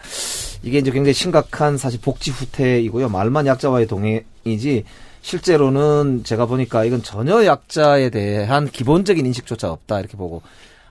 [0.63, 3.09] 이게 이제 굉장히 심각한 사실 복지 후퇴이고요.
[3.09, 4.85] 말만 약자와의 동행이지
[5.21, 10.43] 실제로는 제가 보니까 이건 전혀 약자에 대한 기본적인 인식조차 없다 이렇게 보고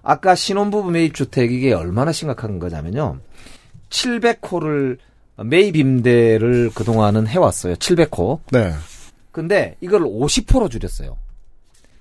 [0.04, 3.18] 아까 신혼부부 매입 주택 이게 얼마나 심각한 거냐면요.
[3.90, 4.98] 700호를
[5.44, 7.76] 매입 임대를 그동안은 해왔어요.
[7.76, 8.40] 700호.
[8.52, 8.74] 네.
[9.32, 11.18] 근데 이걸 50% 줄였어요.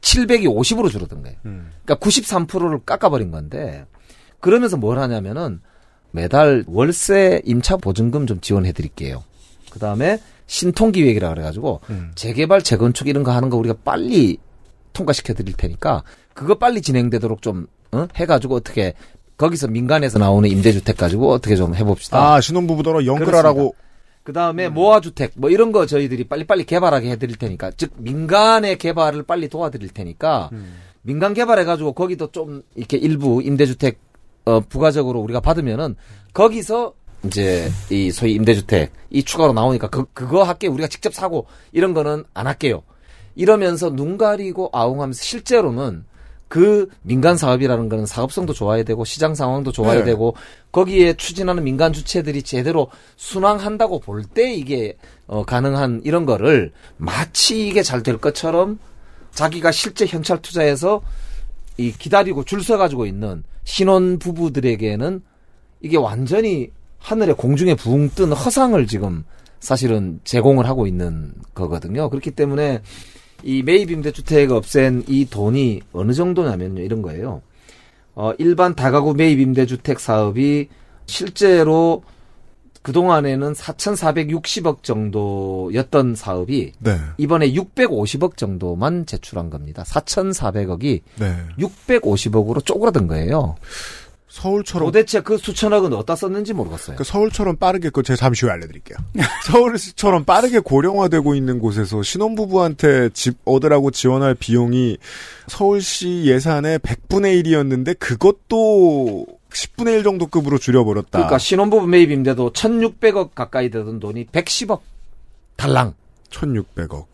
[0.01, 1.37] 700이 50으로 줄어든 거예요.
[1.43, 3.85] 그러니까 93%를 깎아버린 건데
[4.41, 5.61] 그러면서 뭘 하냐면은
[6.11, 9.25] 매달 월세 임차 보증금 좀 지원해 드릴게요.
[9.71, 11.81] 그 다음에 신통 기획이라 그래가지고
[12.15, 14.39] 재개발 재건축 이런 거 하는 거 우리가 빨리
[14.93, 16.03] 통과시켜 드릴 테니까
[16.35, 18.07] 그거 빨리 진행되도록 좀 어?
[18.15, 18.95] 해가지고 어떻게
[19.37, 22.35] 거기서 민간에서 나오는 임대주택 가지고 어떻게 좀 해봅시다.
[22.35, 23.75] 아, 신혼부부더러 연끌하라고.
[24.27, 29.49] 그 다음에 모아주택 뭐 이런 거 저희들이 빨리빨리 개발하게 해드릴 테니까 즉 민간의 개발을 빨리
[29.49, 30.51] 도와드릴 테니까
[31.03, 34.01] 민간 개발해가지고 거기도 좀 이렇게 일부 임대주택
[34.47, 35.95] 어, 부가적으로 우리가 받으면은
[36.35, 41.95] 거기서 이제 이 소위 임대주택 이 추가로 나오니까 그 그거 할게 우리가 직접 사고 이런
[41.95, 42.83] 거는 안 할게요.
[43.37, 46.05] 이러면서 눈 가리고 아웅하면서 실제로는
[46.49, 50.05] 그 민간 사업이라는 거는 사업성도 좋아야 되고 시장 상황도 좋아야 네.
[50.05, 50.37] 되고
[50.73, 57.83] 거기에 추진하는 민간 주체들이 제대로 순항한다고 볼 때 이게 어, 가능한 이런 거를 마치 이게
[57.83, 58.79] 잘 될 것처럼
[59.33, 61.03] 자기가 실제 현찰 투자해서
[61.79, 65.23] 이 기다리고 줄 서 가지고 있는 신혼 부부들에게는
[65.83, 69.25] 이게 완전히 하늘에 공중에 붕 뜬 허상을 지금
[69.61, 72.09] 사실은 제공을 하고 있는 거거든요.
[72.09, 72.83] 그렇기 때문에
[73.47, 76.83] 이 매입 임대주택 없앤 이 돈이 어느 정도냐면요.
[76.83, 77.43] 이런 거예요.
[78.17, 80.69] 어, 일반 다가구 매입 임대주택 사업이
[81.07, 82.03] 실제로
[82.83, 86.99] 그동안에는 4,460억 정도였던 사업이 네.
[87.19, 89.85] 이번에 650억 정도만 제출한 겁니다.
[89.85, 91.37] 4,400억이 네.
[91.59, 93.57] 650억으로 쪼그라든 거예요.
[94.37, 96.97] 서울처럼 도대체 그 수천억은 어디다 썼는지 모르겠어요.
[96.97, 98.99] 그 서울처럼 빠르게 그 제가 잠시 후에 알려드릴게요.
[99.47, 104.99] 서울처럼 빠르게 고령화되고 있는 곳에서 신혼부부한테 집 얻으라고 지원할 비용이
[105.47, 111.11] 서울시 예산의 100분의 1이었는데 그것도 10분의 1 정도 급으로 줄여버렸다.
[111.12, 114.80] 그러니까 신혼부부 매입임대도 1,600억 가까이 되던 돈이 110억
[115.57, 115.95] 달랑
[116.30, 117.07] 1,600억.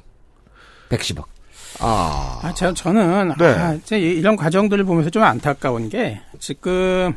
[0.89, 1.32] 110억.
[1.83, 2.39] 아.
[2.43, 3.45] 아, 저, 저는, 네.
[3.47, 7.15] 아, 이제 이- 이런 과정들을 보면서 좀 안타까운 게, 지금,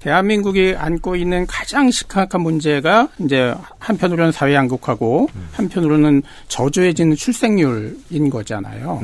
[0.00, 9.00] 대한민국이 안고 있는 가장 심각한 문제가, 이제, 한편으로는 사회 양극화고, 한편으로는 저조해지는 출생률인 거잖아요.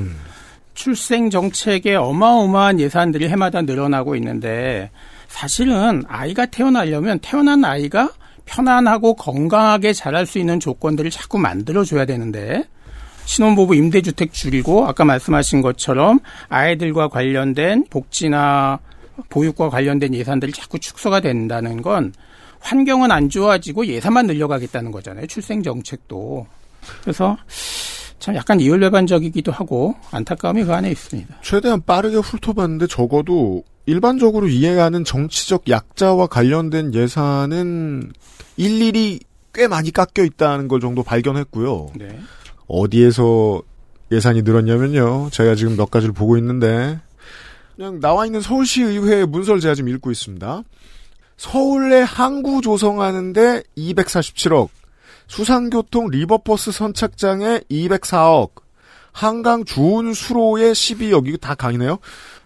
[0.74, 4.90] 출생 정책에 어마어마한 예산들이 해마다 늘어나고 있는데,
[5.28, 8.10] 사실은 아이가 태어나려면 태어난 아이가
[8.44, 12.64] 편안하고 건강하게 자랄 수 있는 조건들을 자꾸 만들어줘야 되는데,
[13.24, 18.78] 신혼부부 임대주택 줄이고 아까 말씀하신 것처럼 아이들과 관련된 복지나
[19.28, 22.12] 보육과 관련된 예산들이 자꾸 축소가 된다는 건
[22.60, 25.26] 환경은 안 좋아지고 예산만 늘려가겠다는 거잖아요.
[25.26, 26.46] 출생 정책도.
[27.02, 27.36] 그래서
[28.18, 31.38] 참 약간 이율배반적이기도 하고 안타까움이 그 안에 있습니다.
[31.42, 38.12] 최대한 빠르게 훑어봤는데 적어도 일반적으로 이해하는 정치적 약자와 관련된 예산은
[38.56, 39.20] 일일이
[39.52, 41.90] 꽤 많이 깎여 있다는 걸 정도 발견했고요.
[41.96, 42.18] 네.
[42.72, 43.62] 어디에서
[44.10, 45.28] 예산이 늘었냐면요.
[45.30, 46.98] 제가 지금 몇 가지를 보고 있는데
[47.76, 50.62] 그냥 나와 있는 서울시 의회 문서를 제가 지금 읽고 있습니다.
[51.36, 54.68] 서울에 항구 조성하는데 247억,
[55.26, 58.50] 수상교통 리버버스 선착장에 204억,
[59.12, 61.98] 한강 주운 수로에 12억, 이거 다 강이네요.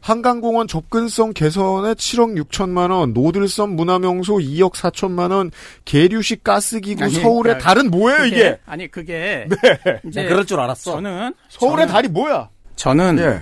[0.06, 5.50] 한강공원 접근성 개선에 7억 6천만 원, 노들섬 문화명소 2억 4천만 원,
[5.84, 8.58] 계류식 가스기구 아니, 서울의 그러니까 달은 뭐예요 그게- 이게?
[8.66, 10.00] 아니 그게 네.
[10.06, 10.92] 이제 나 그럴 줄 알았어.
[10.92, 12.48] 저는 서울의 저는- 달이 뭐야?
[12.76, 13.40] 저는 예.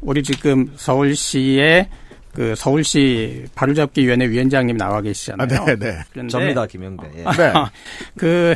[0.00, 1.86] 우리 지금 서울시의
[2.32, 5.60] 그 서울시 바로잡기 위원회 위원장님 나와 계시잖아요.
[5.60, 5.98] 아, 네, 네.
[6.12, 7.10] 그런데 접니다, 김영대.
[7.18, 7.24] 예.
[7.24, 7.52] 네.
[8.16, 8.54] 그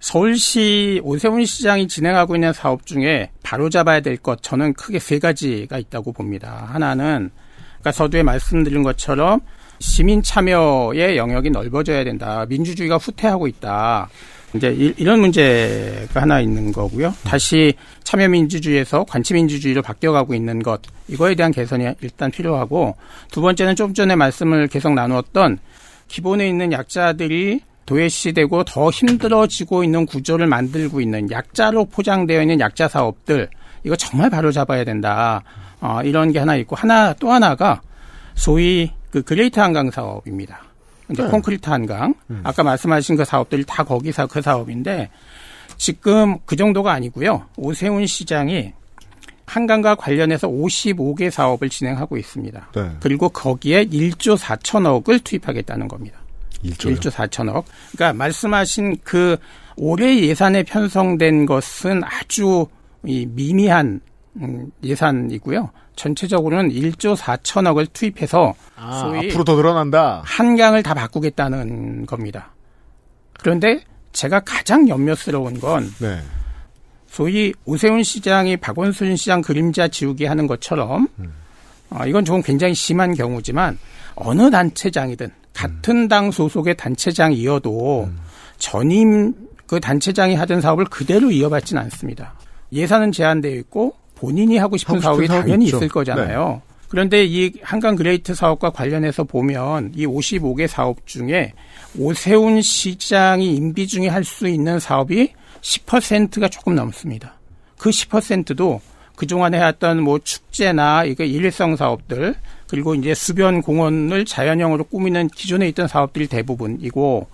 [0.00, 6.12] 서울시 오세훈 시장이 진행하고 있는 사업 중에 바로잡아야 될 것 저는 크게 세 가지가 있다고
[6.12, 6.68] 봅니다.
[6.72, 7.30] 하나는
[7.80, 9.40] 그러니까 서두에 말씀드린 것처럼
[9.78, 12.44] 시민 참여의 영역이 넓어져야 된다.
[12.48, 14.08] 민주주의가 후퇴하고 있다.
[14.54, 17.14] 이제 이- 이런 문제가 하나 있는 거고요.
[17.22, 17.72] 다시
[18.02, 22.96] 참여 민주주의에서 관치 민주주의로 바뀌어가고 있는 것 이거에 대한 개선이 일단 필요하고
[23.30, 25.58] 두 번째는 좀 전에 말씀을 계속 나누었던
[26.08, 33.48] 기본에 있는 약자들이 도외시되고 더 힘들어지고 있는 구조를 만들고 있는 약자로 포장되어 있는 약자 사업들
[33.84, 35.42] 이거 정말 바로 잡아야 된다.
[35.80, 37.80] 어, 이런 게 하나 있고 하나 또 하나가
[38.34, 40.60] 소위 그 그레이트 한강 사업입니다.
[41.10, 41.28] 이제 네.
[41.28, 42.14] 콘크리트 한강
[42.44, 45.10] 아까 말씀하신 그 사업들이 다 거기서 그 사업인데
[45.76, 47.46] 지금 그 정도가 아니고요.
[47.56, 48.72] 오세훈 시장이
[49.46, 52.70] 한강과 관련해서 55개 사업을 진행하고 있습니다.
[52.72, 52.90] 네.
[53.00, 56.18] 그리고 거기에 1조 4천억을 투입하겠다는 겁니다.
[56.64, 56.98] 1조요?
[56.98, 57.64] 1조 4천억.
[57.92, 59.36] 그러니까 말씀하신 그
[59.76, 62.66] 올해 예산에 편성된 것은 아주
[63.04, 64.00] 이 미미한
[64.36, 65.70] 음, 예산이고요.
[65.96, 70.22] 전체적으로는 1조 4천억을 투입해서 아, 소위 앞으로 더 늘어난다.
[70.24, 72.54] 한강을 다 바꾸겠다는 겁니다.
[73.34, 73.80] 그런데
[74.12, 76.20] 제가 가장 염려스러운 건 네.
[77.06, 81.08] 소위 오세훈 시장이 박원순 시장 그림자 지우기 하는 것처럼
[81.90, 83.78] 어, 이건 조금 굉장히 심한 경우지만
[84.14, 88.08] 어느 단체장이든 같은 당 소속의 단체장이어도
[88.58, 89.34] 전임
[89.66, 92.34] 그 단체장이 하던 사업을 그대로 이어받지는 않습니다.
[92.72, 95.78] 예산은 제한되어 있고 본인이 하고 싶은 사업이 당연히 있죠.
[95.78, 96.62] 있을 거잖아요.
[96.88, 101.52] 그런데 이 한강 그레이트 사업과 관련해서 보면 이 55개 사업 중에
[101.96, 107.34] 오세훈 시장이 임기 중에 할 수 있는 사업이 10%가 조금 넘습니다.
[107.78, 108.80] 그 10%도
[109.14, 112.34] 그동안 해왔던 뭐 축제나 이거 일회성 사업들
[112.70, 117.26] 그리고 이제 수변 공원을 자연형으로 꾸미는 기존에 있던 사업들이 대부분이고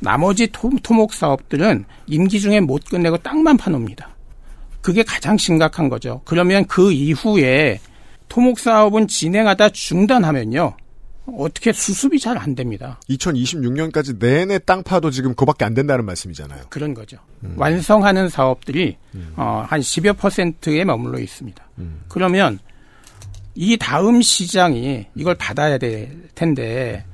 [0.00, 4.16] 나머지 토, 토목 사업들은 임기 중에 못 끝내고 땅만 파놉니다.
[4.80, 6.22] 그게 가장 심각한 거죠.
[6.24, 7.80] 그러면 그 이후에
[8.30, 10.74] 토목 사업은 진행하다 중단하면요.
[11.36, 12.98] 어떻게 수습이 잘 안 됩니다.
[13.10, 16.62] 2026년까지 내내 땅 파도 지금 그밖에 안 된다는 말씀이잖아요.
[16.70, 17.18] 그런 거죠.
[17.56, 18.96] 완성하는 사업들이
[19.36, 21.62] 어, 한 10여 퍼센트에 머물러 있습니다.
[22.08, 22.58] 그러면
[23.60, 27.04] 이 다음 시장이 이걸 받아야 될 텐데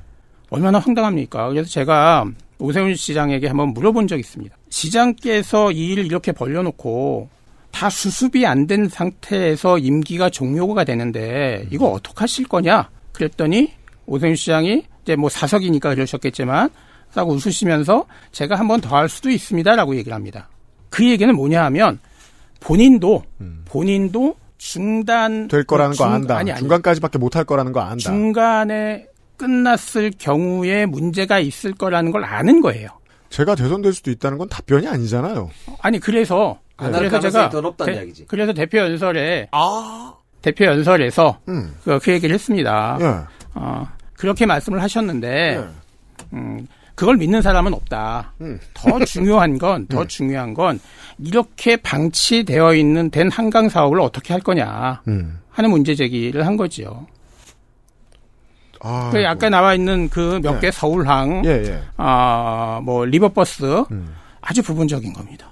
[0.51, 1.49] 얼마나 황당합니까?
[1.49, 2.23] 그래서 제가
[2.59, 4.55] 오세훈 시장에게 한번 물어본 적이 있습니다.
[4.69, 7.29] 시장께서 이 일을 이렇게 벌려놓고
[7.71, 12.91] 다 수습이 안 된 상태에서 임기가 종료가 되는데 이거 어떻게 하실 거냐?
[13.11, 13.71] 그랬더니
[14.05, 16.69] 오세훈 시장이 이제 뭐 사석이니까 그러셨겠지만
[17.09, 20.47] 싹 웃으시면서 제가 한번 더 할 수도 있습니다라고 얘기를 합니다.
[20.91, 21.97] 그 얘기는 뭐냐 하면
[22.59, 23.23] 본인도
[23.65, 26.37] 본인도 중단 될 거라는 그거 중- 안다.
[26.37, 26.59] 아니, 아니.
[26.59, 27.97] 중간까지밖에 못 할 거라는 거 안다.
[27.97, 29.05] 중간에
[29.37, 32.87] 끝났을 경우에 문제가 있을 거라는 걸 아는 거예요.
[33.29, 35.49] 제가 대선될 수도 있다는 건 답변이 아니잖아요.
[35.81, 38.23] 아니 그래서 안할 그래서 제가 더 높다는 대-.
[38.27, 39.49] 그래서 대표 연설에
[40.41, 41.39] 대표 연설에서
[41.83, 42.97] 그, 그 얘기를 했습니다.
[43.01, 43.05] 예.
[43.55, 45.65] 어, 그렇게 말씀을 하셨는데
[46.33, 46.65] 음,
[46.95, 48.33] 그걸 믿는 사람은 없다.
[48.73, 50.79] 더 중요한 건더 중요한 건
[51.19, 55.39] 이렇게 방치되어 있는 된 한강 사업을 어떻게 할 거냐 음.
[55.49, 57.05] 하는 문제 제기를 한 거지요.
[58.79, 60.71] 아, 그 아까 나와 있는 그 몇개 예.
[60.71, 61.81] 서울항, 예, 예.
[61.97, 63.83] 아, 뭐 리버버스
[64.41, 65.49] 아주 부분적인 겁니다.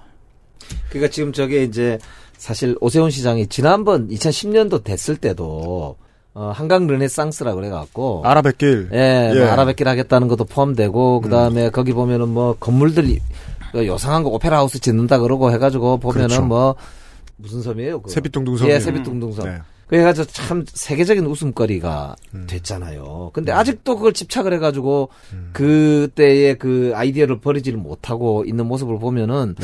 [0.89, 1.97] 그러니까 지금 저게 이제
[2.37, 5.97] 사실 오세훈 시장이 지난번 2010년도 됐을 때도
[6.35, 8.89] 어, 한강 르네상스라 그래갖고 아라뱃길.
[8.93, 9.39] 예, 예.
[9.39, 13.19] 뭐 아라뱃길 하겠다는 것도 포함되고 그 다음에 거기 보면은 뭐 건물들이
[13.71, 16.45] 그 요상한 거 오페라 하우스 짓는다 그러고 해가지고 보면은 그렇죠.
[16.45, 16.75] 뭐
[17.37, 18.01] 무슨 섬이에요?
[18.01, 18.11] 그거?
[18.11, 18.67] 세빛둥둥섬.
[18.69, 19.45] 예, 세빛둥둥섬.
[19.45, 19.57] 네.
[19.87, 22.15] 그래가지고 참 세계적인 웃음거리가
[22.47, 23.29] 됐잖아요.
[23.33, 25.09] 근데 아직도 그걸 집착을 해가지고
[25.51, 29.55] 그때의 그 아이디어를 버리지를 못하고 있는 모습을 보면은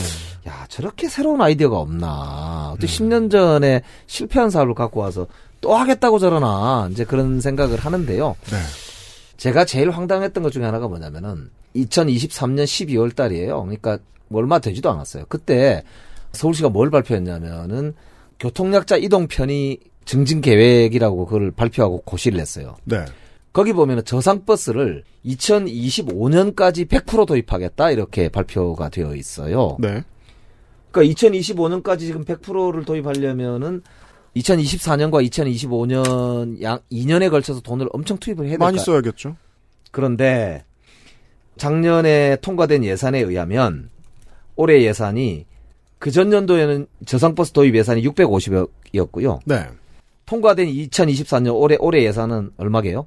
[0.47, 2.75] 야 저렇게 새로운 아이디어가 없나.
[2.79, 5.25] 또 10년 전에 실패한 사업을 갖고 와서
[5.61, 8.35] 또 하겠다고 저러나 이제 그런 생각을 하는데요.
[8.45, 8.57] 네.
[9.37, 13.61] 제가 제일 황당했던 것 중에 하나가 뭐냐면은 2023년 12월 달이에요.
[13.61, 13.99] 그러니까
[14.31, 15.25] 얼마 되지도 않았어요.
[15.29, 15.83] 그때
[16.33, 17.93] 서울시가 뭘 발표했냐면은
[18.39, 22.75] 교통약자 이동 편의 증진 계획이라고 그걸 발표하고 고시를 했어요.
[22.85, 23.05] 네.
[23.51, 29.77] 거기 보면은 저상버스를 2025년까지 100% 도입하겠다 이렇게 발표가 되어 있어요.
[29.79, 30.03] 네.
[30.91, 33.81] 그러니까 2025년까지 지금 100%를 도입하려면은
[34.35, 38.65] 2024년과 2025년 양 2년에 걸쳐서 돈을 엄청 투입을 해야 될까?
[38.65, 39.35] 많이 써야겠죠.
[39.91, 40.63] 그런데
[41.57, 43.89] 작년에 통과된 예산에 의하면
[44.55, 45.45] 올해 예산이
[45.97, 49.39] 그 전년도에는 저상버스 도입 예산이 650억이었고요.
[49.45, 49.67] 네.
[50.25, 53.05] 통과된 2024년 올해 올해 예산은 얼마게요?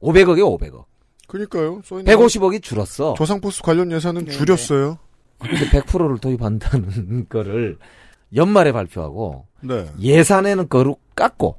[0.00, 0.84] 500억이요, 500억.
[1.26, 1.82] 그러니까요.
[1.84, 3.14] 써 있는 150억이 줄었어.
[3.18, 4.98] 저상버스 관련 예산은 줄였어요.
[5.38, 7.78] 근데 100%를 도입한다는 거를
[8.34, 9.86] 연말에 발표하고 네.
[10.00, 11.56] 예산에는 거루 깎고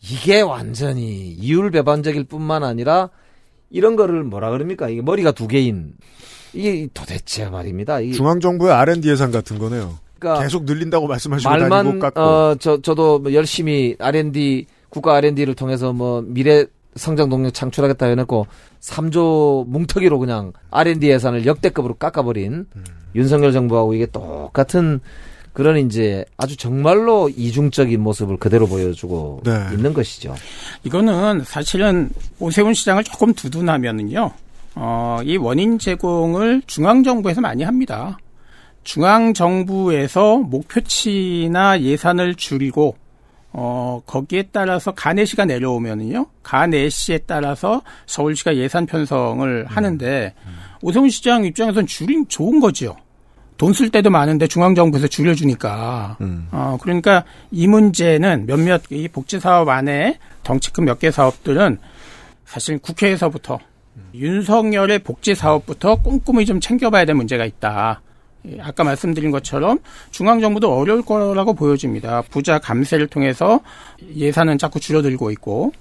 [0.00, 3.10] 이게 완전히 이율배반적일 뿐만 아니라
[3.70, 4.88] 이런 거를 뭐라 그럽니까?
[4.88, 5.94] 이게 머리가 두 개인
[6.52, 8.00] 이게 도대체 말입니다.
[8.00, 9.98] 이게 중앙정부의 R&D 예산 같은 거네요.
[10.18, 12.20] 그러니까 계속 늘린다고 말씀하시고 말만 깎고.
[12.20, 18.46] 어 저 저도 뭐 열심히 R&D 국가 R&D를 통해서 뭐 미래 성장 동력 창출하겠다 해놓고
[18.80, 22.84] 3조 뭉터기로 그냥 R&D 예산을 역대급으로 깎아버린 음.
[23.16, 25.00] 윤석열 정부하고 이게 똑같은
[25.54, 29.52] 그런 이제 아주 정말로 이중적인 모습을 그대로 보여주고 네.
[29.72, 30.34] 있는 것이죠.
[30.82, 34.32] 이거는 사실은 오세훈 시장을 조금 두둔하면은요,
[34.74, 38.18] 어, 이 원인 제공을 중앙정부에서 많이 합니다.
[38.82, 42.96] 중앙정부에서 목표치나 예산을 줄이고,
[43.52, 50.34] 어, 거기에 따라서 가내시가 내려오면은요, 가내시에 따라서 서울시가 예산 편성을 하는데,
[50.82, 52.96] 오세훈 시장 입장에서는 줄임 좋은 거죠.
[53.56, 56.16] 돈 쓸 때도 많은데 중앙정부에서 줄여주니까.
[56.50, 61.78] 어, 그러니까 이 문제는 몇몇 이 복지사업 안에 덩치큰 몇 개 사업들은
[62.44, 63.58] 사실 국회에서부터
[64.14, 68.00] 윤석열의 복지사업부터 꼼꼼히 좀 챙겨봐야 될 문제가 있다.
[68.46, 69.78] 예, 아까 말씀드린 것처럼
[70.10, 72.22] 중앙정부도 어려울 거라고 보여집니다.
[72.30, 73.60] 부자 감세를 통해서
[74.16, 75.72] 예산은 자꾸 줄어들고 있고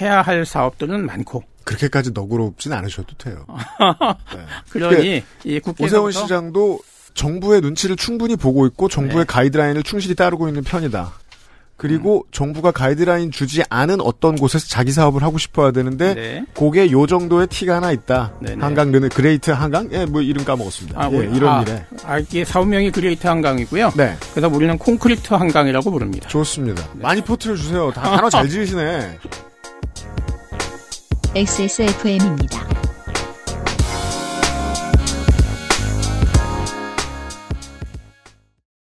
[0.00, 1.42] 해야 할 사업들은 많고.
[1.64, 3.46] 그렇게까지 너그럽진 않으셔도 돼요.
[4.70, 6.78] 그러니 이 국회에서부터 오세훈 시장도
[7.14, 9.24] 정부의 눈치를 충분히 보고 있고 정부의 네.
[9.24, 11.12] 가이드라인을 충실히 따르고 있는 편이다.
[11.76, 16.44] 그리고 정부가 가이드라인 주지 않은 어떤 곳에서 자기 사업을 하고 싶어야 되는데 네.
[16.54, 18.32] 그게 요 정도의 티가 하나 있다.
[18.40, 18.62] 네네.
[18.62, 19.88] 한강 르네 그레이트 한강?
[19.92, 21.00] 예, 뭐 이름 까먹었습니다.
[21.02, 21.84] 아, 예, 우리- 이런 아, 일에.
[22.04, 23.92] 아, 이게 사업명이 그레이트 한강이고요.
[23.96, 24.16] 네.
[24.32, 26.28] 그래서 우리는 콘크리트 한강이라고 부릅니다.
[26.28, 26.88] 좋습니다.
[26.94, 27.90] 많이 포트를 주세요.
[27.92, 29.18] 다 단어 잘 지으시네.
[31.34, 32.68] XSFM입니다.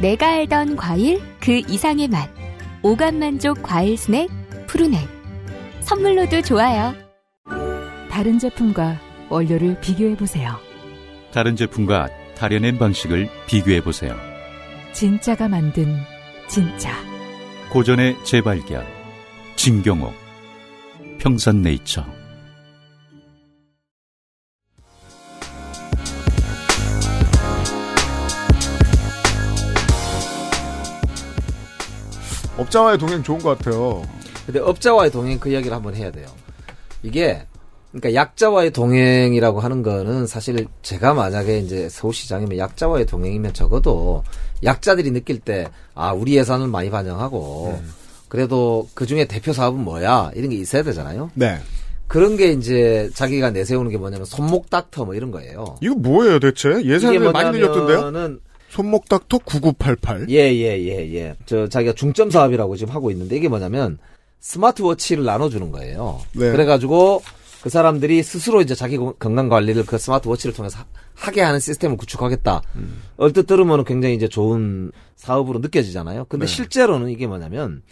[0.00, 2.28] 내가 알던 과일 그 이상의 맛.
[2.82, 4.28] 오감 만족 과일 스낵
[4.66, 5.08] 푸르넥.
[5.80, 6.94] 선물로도 좋아요.
[8.10, 10.56] 다른 제품과 원료를 비교해 보세요.
[11.32, 14.14] 다른 제품과 다려낸 방식을 비교해 보세요.
[14.92, 15.96] 진짜가 만든
[16.48, 16.92] 진짜.
[17.70, 18.86] 고전의 재발견.
[19.56, 20.14] 진경옥.
[21.18, 22.15] 평산네이처.
[32.66, 34.02] 업자와의 동행 좋은 것 같아요.
[34.44, 36.26] 근데 업자와의 동행 그 이야기를 한번 해야 돼요.
[37.02, 37.46] 이게
[37.92, 44.22] 그러니까 약자와의 동행이라고 하는 거는 사실 제가 만약에 이제 서울시장이면 약자와의 동행이면 적어도
[44.64, 47.80] 약자들이 느낄 때 아 우리 예산을 많이 반영하고
[48.28, 51.30] 그래도 그 중에 대표 사업은 뭐야 이런 게 있어야 되잖아요.
[51.34, 51.58] 네.
[52.06, 55.76] 그런 게 이제 자기가 내세우는 게 뭐냐면 손목 닥터 뭐 이런 거예요.
[55.80, 56.82] 이거 뭐예요 대체?
[56.84, 58.10] 예산을 많이 늘렸던데요?
[58.76, 60.26] 는 손목 닥터 9988.
[60.28, 61.34] 예, 예, 예, 예.
[61.46, 63.98] 저 자기가 중점 사업이라고 지금 하고 있는데 이게 뭐냐면
[64.40, 66.20] 스마트워치를 나눠주는 거예요.
[66.34, 66.52] 네.
[66.52, 67.22] 그래가지고
[67.62, 72.62] 그 사람들이 스스로 이제 자기 건강 관리를 그 스마트워치를 통해서 하- 하게 하는 시스템을 구축하겠다.
[72.76, 73.02] 음.
[73.16, 76.26] 얼뜻 들으면 굉장히 이제 좋은 사업으로 느껴지잖아요.
[76.28, 76.52] 근데 네.
[76.52, 77.82] 실제로는 이게 뭐냐면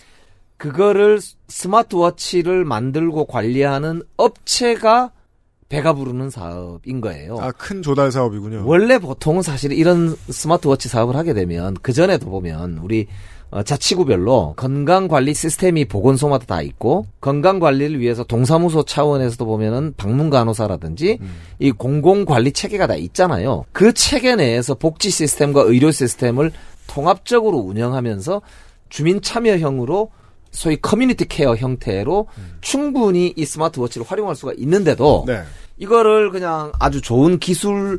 [0.58, 1.18] 그거를
[1.48, 5.10] 스마트워치를 만들고 관리하는 업체가
[5.74, 7.36] 배가 부르는 사업인 거예요.
[7.40, 8.62] 아, 큰 조달 사업이군요.
[8.64, 13.08] 원래 보통은 사실 이런 스마트워치 사업을 하게 되면 그 전에도 보면 우리
[13.50, 21.18] 어, 자치구별로 건강관리 시스템이 보건소마다 다 있고 건강관리를 위해서 동사무소 차원에서도 보면은 방문간호사라든지
[21.58, 23.64] 이 공공관리 체계가 다 있잖아요.
[23.72, 26.52] 그 체계 내에서 복지 시스템과 의료 시스템을
[26.86, 28.42] 통합적으로 운영하면서
[28.90, 30.10] 주민 참여형으로
[30.54, 32.28] 소위 community care 형태로
[32.60, 35.42] 충분히 이 스마트워치를 활용할 수가 있는데도 네.
[35.76, 37.98] 이거를 그냥 아주 좋은 기술을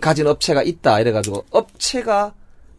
[0.00, 2.34] 가진 업체가 있다 이래가지고 업체가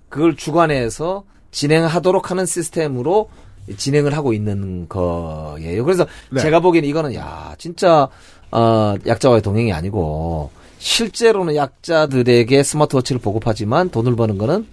[0.10, 3.30] 그걸 주관해서 진행하도록 하는 시스템으로
[3.78, 5.84] 진행을 하고 있는 거예요.
[5.86, 6.42] 그래서 네.
[6.42, 8.10] 제가 보기에는 이거는 야 진짜
[8.52, 14.66] 어, 약자와의 동행이 아니고 실제로는 약자들에게 스마트워치를 보급하지만 돈을 버는 거는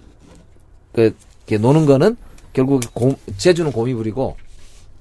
[0.93, 1.13] 그
[1.49, 2.17] 노는 거는
[2.53, 4.35] 결국 고, 제주는 부리고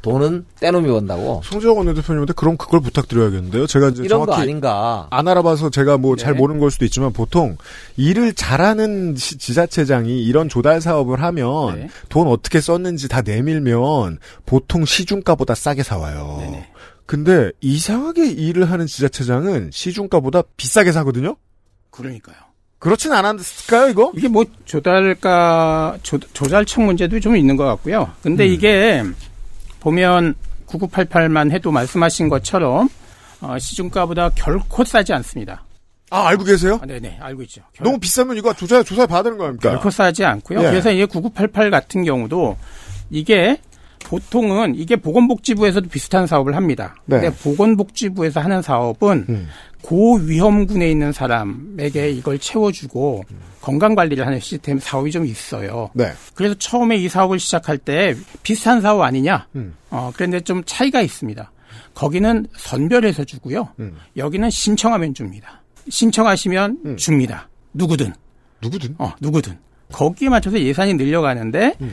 [0.08, 3.66] 돈은 떼놈이 번다고 송재영 원내대표님한테 그럼 그걸 부탁드려야겠는데요.
[3.66, 5.06] 제가 이제 이런 거 정확히 아닌가?
[5.10, 6.38] 안 알아봐서 제가 뭐잘 네.
[6.38, 7.56] 모르는 걸 수도 있지만 보통
[7.96, 11.88] 일을 잘하는 시- 지자체장이 이런 조달 사업을 하면 네.
[12.08, 16.62] 돈 어떻게 썼는지 다 내밀면 보통 시중가보다 싸게 사와요.
[17.06, 21.36] 근데 이상하게 일을 하는 지자체장은 시중가보다 비싸게 사거든요.
[21.90, 22.36] 그러니까요.
[22.78, 24.12] 그렇진 않았을까요, 이거?
[24.14, 28.10] 이게 뭐 조달가 조, 조달청 문제도 좀 있는 것 같고요.
[28.22, 28.52] 근데 음.
[28.52, 29.02] 이게
[29.80, 30.34] 보면
[30.66, 32.88] 9988만 해도 말씀하신 것처럼
[33.40, 35.64] 어, 시중가보다 결코 싸지 않습니다.
[36.10, 36.78] 아, 알고 계세요?
[36.82, 37.62] 아, 네네 알고 있죠.
[37.72, 39.70] 결, 너무 비싸면 이거 조사 조사 받아야 되는 거 아닙니까?
[39.70, 40.60] 결코 싸지 않고요.
[40.60, 40.70] 예.
[40.70, 42.56] 그래서 이게 9988 같은 경우도
[43.10, 43.60] 이게
[44.08, 46.96] 보통은 이게 보건복지부에서도 비슷한 사업을 합니다.
[47.04, 47.20] 네.
[47.20, 49.48] 근데 보건복지부에서 하는 사업은 음.
[49.82, 53.24] 고위험군에 있는 사람에게 이걸 채워주고
[53.60, 55.90] 건강관리를 하는 시스템 사업이 좀 있어요.
[55.92, 56.10] 네.
[56.34, 59.46] 그래서 처음에 이 사업을 시작할 때 비슷한 사업 아니냐?
[59.56, 59.74] 음.
[59.90, 61.52] 어, 그런데 좀 차이가 있습니다.
[61.94, 63.68] 거기는 선별해서 주고요.
[63.78, 63.94] 음.
[64.16, 65.62] 여기는 신청하면 줍니다.
[65.90, 66.96] 신청하시면 음.
[66.96, 67.48] 줍니다.
[67.74, 68.14] 누구든.
[68.62, 68.94] 누구든?
[68.98, 69.58] 어, 누구든.
[69.92, 71.92] 거기에 맞춰서 예산이 늘려가는데, 음.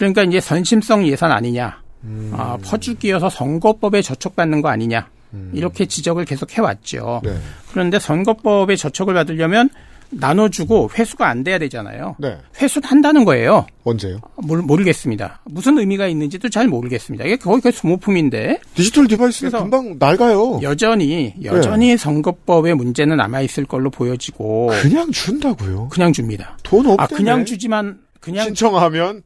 [0.00, 1.82] 그러니까 이제 선심성 예산 아니냐.
[2.04, 2.32] 음.
[2.34, 5.10] 아, 퍼주기여서 선거법에 저촉받는 거 아니냐.
[5.52, 7.20] 이렇게 지적을 계속 해왔죠.
[7.22, 7.36] 네.
[7.70, 9.68] 그런데 선거법에 저촉을 받으려면
[10.08, 12.16] 나눠주고 회수가 안 돼야 되잖아요.
[12.18, 12.38] 네.
[12.60, 13.66] 회수는 한다는 거예요.
[13.84, 14.20] 언제요?
[14.36, 15.42] 모르, 모르겠습니다.
[15.44, 17.26] 무슨 의미가 있는지도 잘 모르겠습니다.
[17.26, 20.60] 이게 거의 그 소모품인데 디지털 디바이스는 금방 낡아요.
[20.62, 25.90] 여전히 여전히 선거법의 문제는 남아 있을 걸로 보여지고 그냥 준다고요.
[25.90, 26.56] 그냥 줍니다.
[26.64, 27.02] 돈 없대.
[27.02, 29.22] 아 그냥 주지만 그냥 신청하면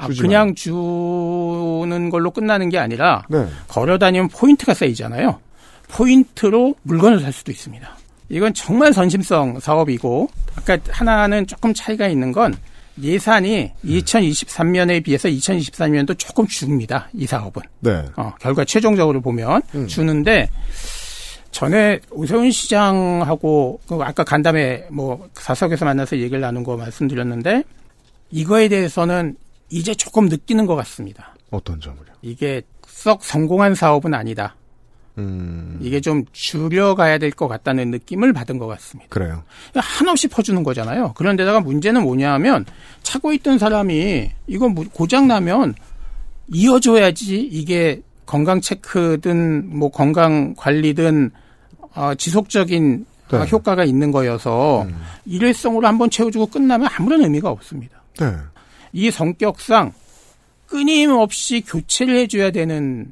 [0.00, 0.08] 아.
[0.20, 3.46] 그냥 주는 걸로 끝나는 게 아니라 네.
[3.66, 5.40] 걸어 다니면 포인트가 쌓이잖아요.
[5.88, 7.88] 포인트로 물건을 살 수도 있습니다.
[8.30, 12.54] 이건 정말 선심성 사업이고 아까 하나는 조금 차이가 있는 건
[13.00, 17.08] 예산이 2023년에 비해서 2024년도 조금 줍니다.
[17.14, 17.62] 이 사업은.
[17.80, 18.04] 네.
[18.16, 20.50] 어, 결과 최종적으로 보면 주는데
[21.50, 27.62] 전에 오세훈 시장하고 그 아까 간담회 뭐 사석에서 만나서 얘기를 나눈 거 말씀드렸는데
[28.30, 29.36] 이거에 대해서는
[29.70, 31.34] 이제 조금 느끼는 것 같습니다.
[31.50, 32.06] 어떤 점을요?
[32.22, 34.54] 이게 썩 성공한 사업은 아니다.
[35.18, 39.08] 음, 이게 좀 줄여가야 될 것 같다는 느낌을 받은 것 같습니다.
[39.10, 39.42] 그래요.
[39.74, 41.12] 한없이 퍼주는 거잖아요.
[41.14, 42.64] 그런데다가 문제는 뭐냐 하면
[43.02, 45.74] 차고 있던 사람이 이거 뭐 고장 나면
[46.48, 51.30] 이어줘야지 이게 건강 체크든 뭐 건강 관리든
[51.94, 53.50] 어, 지속적인 어, 네.
[53.50, 54.86] 효과가 있는 거여서
[55.26, 58.00] 일회성으로 한번 채워주고 끝나면 아무런 의미가 없습니다.
[58.20, 58.32] 네.
[58.92, 59.92] 이 성격상
[60.66, 63.06] 끊임없이 교체를 해줘야 되는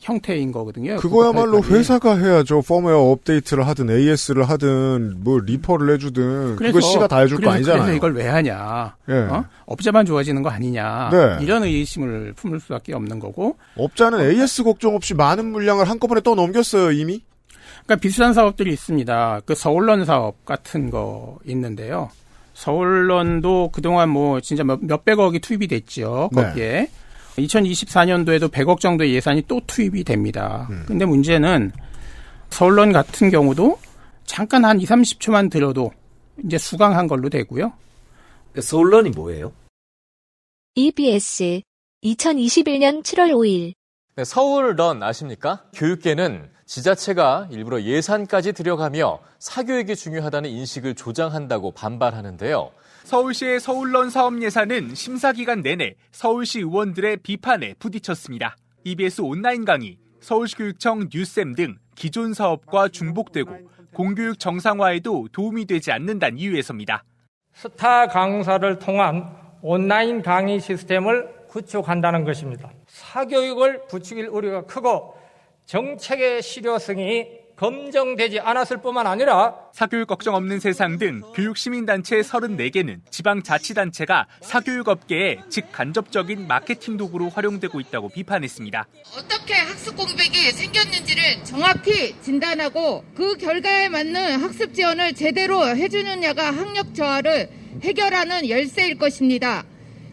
[0.00, 0.96] 형태인 거거든요.
[0.96, 2.62] 그거야말로 그거 회사가 해야죠.
[2.62, 7.82] 펌웨어 업데이트를 하든 AS를 하든 뭐 리퍼를 해주든 그거 씨가 다 해줄 거 그래서- 아니잖아요.
[7.82, 8.96] 그래서 이걸 왜 하냐?
[9.08, 9.12] 예.
[9.14, 9.44] 어?
[9.66, 11.10] 업자만 좋아지는 거 아니냐?
[11.10, 11.44] 네.
[11.44, 13.56] 이런 의심을 품을 수밖에 없는 거고.
[13.76, 17.22] 업자는 AS 걱정 없이 많은 물량을 한꺼번에 떠 넘겼어요 이미.
[17.84, 19.40] 그러니까 비슷한 사업들이 있습니다.
[19.46, 22.10] 그 서울런 사업 같은 거 있는데요.
[22.60, 26.28] 서울런도 그동안 뭐 진짜 몇, 몇백억이 투입이 됐죠.
[26.32, 26.42] 네.
[26.42, 26.90] 거기에.
[27.38, 30.68] 2024년도에도 100억 정도의 예산이 또 투입이 됩니다.
[30.86, 31.72] 근데 문제는
[32.50, 33.78] 서울런 같은 경우도
[34.26, 35.92] 잠깐 한 2, 30초만 들어도
[36.44, 37.72] 이제 수강한 걸로 되고요.
[38.60, 39.52] 서울런이 뭐예요?
[40.74, 41.62] EBS
[42.04, 43.72] 2021년 7월 5일
[44.16, 45.64] 네, 서울런 아십니까?
[45.72, 52.70] 교육계는 지자체가 일부러 예산까지 들여가며 사교육이 중요하다는 인식을 조장한다고 반발하는데요.
[53.02, 58.56] 서울시의 서울런 사업 예산은 심사 기간 내내 서울시 의원들의 비판에 부딪혔습니다.
[58.84, 63.50] EBS 온라인 강의, 서울시 교육청 뉴쌤 등 기존 사업과 중복되고
[63.92, 67.02] 공교육 정상화에도 도움이 되지 않는다는 이유에서입니다.
[67.52, 69.28] 스타 강사를 통한
[69.60, 72.70] 온라인 강의 시스템을 구축한다는 것입니다.
[72.86, 75.19] 사교육을 부추길 우려가 크고
[75.70, 84.26] 정책의 실효성이 검증되지 않았을 뿐만 아니라 사교육 걱정 없는 세상 등 교육 시민단체 34개는 지방자치단체가
[84.40, 88.88] 사교육 업계에 직간접적인 마케팅 도구로 활용되고 있다고 비판했습니다.
[89.16, 97.48] 어떻게 학습 공백이 생겼는지를 정확히 진단하고 그 결과에 맞는 학습 지원을 제대로 해주느냐가 학력 저하를
[97.84, 99.62] 해결하는 열쇠일 것입니다.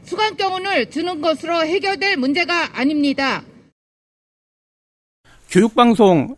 [0.04, 3.42] 수강경운을 주는 것으로 해결될 문제가 아닙니다.
[5.50, 6.36] 교육방송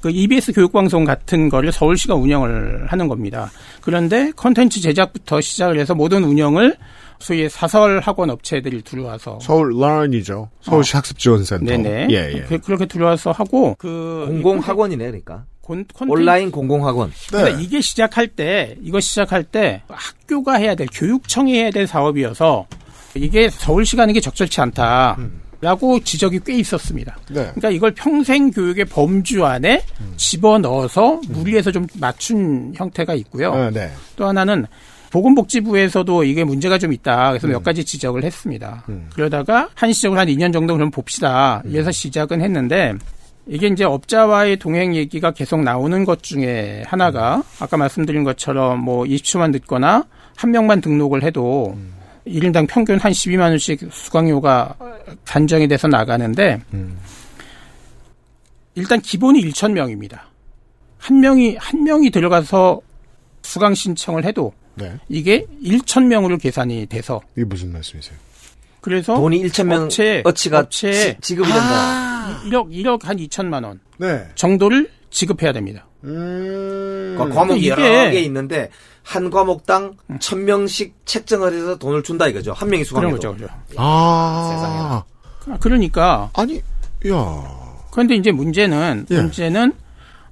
[0.00, 3.50] 그 EBS 교육방송 같은 거를 서울시가 운영을 하는 겁니다.
[3.80, 6.76] 그런데 컨텐츠 제작부터 시작을 해서 모든 운영을
[7.18, 10.50] 소위 사설 학원 업체들이 들어와서 서울 런이죠.
[10.60, 11.64] 서울시 학습지원센터.
[11.64, 12.08] 네네.
[12.10, 12.40] 예, 예.
[12.42, 15.44] 그, 그렇게 들어와서 하고 그 공공 학원이네, 그러니까.
[15.62, 17.12] 콘, 온라인 공공학원.
[17.28, 22.66] 그러니까 이게 시작할 때 이거 시작할 때 학교가 해야 될 교육청이 해야 될 사업이어서
[23.14, 25.16] 이게 서울시가 하는 게 적절치 않다.
[25.62, 27.16] 라고 지적이 꽤 있었습니다.
[27.28, 27.42] 네.
[27.54, 29.84] 그러니까 이걸 평생 교육의 범주 안에
[30.16, 33.52] 집어 넣어서 무리해서 좀 맞춘 형태가 있고요.
[33.52, 33.88] 아, 네.
[34.16, 34.66] 또 하나는
[35.10, 37.30] 보건복지부에서도 이게 문제가 좀 있다.
[37.30, 38.84] 그래서 몇 가지 지적을 했습니다.
[39.14, 41.62] 그러다가 한시적으로 한 2년 정도 그럼 봅시다.
[41.64, 42.94] 이래서 시작은 했는데
[43.46, 49.52] 이게 이제 업자와의 동행 얘기가 계속 나오는 것 중에 하나가 아까 말씀드린 것처럼 뭐 20초만
[49.52, 50.04] 듣거나
[50.34, 51.76] 한 명만 등록을 해도
[52.26, 54.76] 1인당 평균 한 12만 원씩 수강료가
[55.24, 56.60] 산정이 돼서 나가는데
[58.74, 60.26] 일단 기본이 1천 명입니다.
[60.98, 62.80] 한 명이 한 명이 들어가서
[63.42, 64.96] 수강 신청을 해도 네.
[65.08, 68.16] 이게 1천 명으로 계산이 돼서 이게 무슨 말씀이세요?
[68.80, 72.40] 그래서 돈이 1천 명 업체 어치가 업체 지- 지급이 된다.
[72.44, 74.26] 1억 1억 한 2천만 원 네.
[74.36, 75.86] 정도를 지급해야 됩니다.
[76.00, 77.78] 그러니까 과목이 이게- 음.
[77.80, 78.70] 여러 개 있는데
[79.02, 82.52] 한 과목당 천 명씩 책정을 해서 돈을 준다 이거죠.
[82.52, 83.18] 한 명이 수강해도.
[83.18, 85.04] 그런 거죠, 아.
[85.60, 86.62] 그러니까 아니,
[87.08, 87.62] 야.
[87.90, 89.16] 그런데 이제 문제는 예.
[89.16, 89.72] 문제는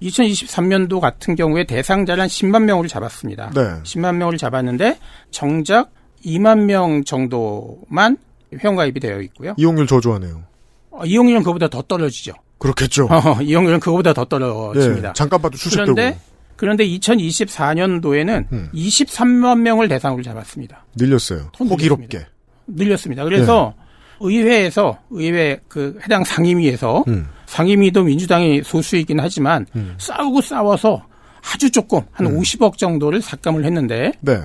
[0.02, 3.50] 2023년도 같은 경우에 대상자를 한 10만 명으로 잡았습니다.
[3.54, 3.60] 네.
[3.82, 4.98] 10만 명을 잡았는데
[5.30, 5.90] 정작
[6.24, 8.16] 2만 명 정도만
[8.56, 9.54] 회원가입이 되어 있고요.
[9.58, 10.42] 이용률 저조하네요.
[10.90, 12.32] 어, 이용률은 그보다 더 떨어지죠.
[12.58, 13.06] 그렇겠죠.
[13.10, 15.08] 어, 이용률은 그거보다 더 떨어집니다.
[15.10, 15.94] 예, 잠깐 봐도 추측되고.
[15.94, 16.18] 그런데
[16.60, 18.68] 그런데 2024년도에는 음.
[18.74, 20.84] 23만 명을 대상으로 잡았습니다.
[20.94, 21.48] 늘렸어요.
[21.56, 22.26] 더 호기롭게.
[22.66, 23.24] 늘렸습니다.
[23.24, 23.84] 그래서 네.
[24.20, 27.26] 의회에서 의회 그 해당 상임위에서 음.
[27.46, 29.64] 상임위도 민주당이 소수이긴 하지만
[29.96, 31.02] 싸우고 싸워서
[31.50, 32.38] 아주 조금 한 음.
[32.38, 34.38] 50억 정도를 삭감을 했는데 네.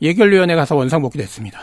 [0.00, 1.58] 예결위원회 가서 원상복귀 됐습니다.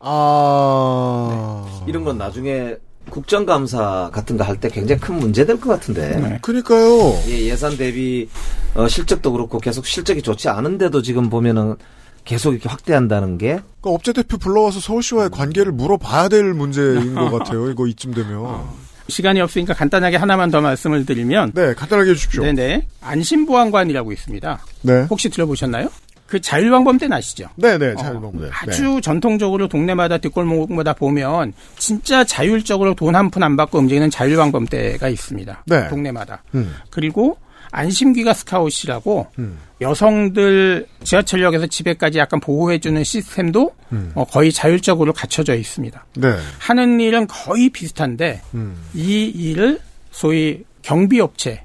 [0.00, 1.84] 아.
[1.86, 2.76] 이런 건 나중에
[3.10, 6.38] 국정감사 같은 거 할 때 굉장히 큰 문제 될 것 같은데.
[6.42, 7.20] 그러니까요.
[7.28, 8.28] 예, 예산 대비
[8.74, 11.76] 어, 실적도 그렇고 계속 실적이 좋지 않은데도 지금 보면은
[12.24, 17.68] 계속 이렇게 확대한다는 게 그러니까 업체 대표 불러와서 서울시와의 관계를 물어봐야 될 문제인 것 같아요.
[17.70, 18.62] 이거 이쯤 되면.
[19.08, 22.44] 시간이 없으니까 간단하게 하나만 더 말씀을 드리면 네, 간단하게 해주십시오.
[22.44, 22.86] 네네.
[23.00, 24.60] 안심보안관이라고 있습니다.
[24.82, 25.06] 네.
[25.10, 25.88] 혹시 들어보셨나요?
[26.32, 27.46] 그 자율방범대는 아시죠?
[27.56, 28.48] 네네, 자율방범대.
[28.50, 35.64] 아주 전통적으로 동네마다 뒷골목마다 보면 진짜 자율적으로 돈 한 푼 안 받고 움직이는 자율방범대가 있습니다.
[35.66, 35.88] 네.
[35.88, 36.42] 동네마다.
[36.54, 36.74] 음.
[36.88, 37.36] 그리고
[37.70, 39.58] 안심귀가 스카웃이라고 음.
[39.82, 44.12] 여성들 지하철역에서 집에까지 약간 보호해주는 시스템도 음.
[44.14, 46.06] 어, 거의 자율적으로 갖춰져 있습니다.
[46.16, 46.34] 네.
[46.60, 48.74] 하는 일은 거의 비슷한데 음.
[48.94, 49.80] 이 일을
[50.10, 51.60] 소위 경비업체에게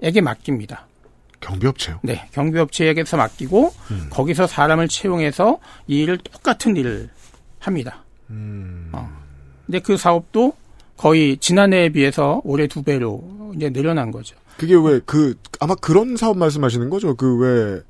[0.00, 0.20] 네.
[0.22, 0.86] 맡깁니다.
[1.40, 2.00] 경비업체요?
[2.02, 4.06] 네, 경비업체에게서 맡기고 음.
[4.10, 7.08] 거기서 사람을 채용해서 이 일을 똑같은 일을
[7.58, 8.04] 합니다.
[8.30, 8.88] 음.
[8.92, 9.10] 어.
[9.66, 10.52] 근데 그 사업도
[10.96, 14.36] 거의 지난해에 비해서 올해 두 배로 이제 늘어난 거죠.
[14.58, 17.14] 그게 왜 그 아마 그런 사업 말씀하시는 거죠?
[17.16, 17.80] 그 왜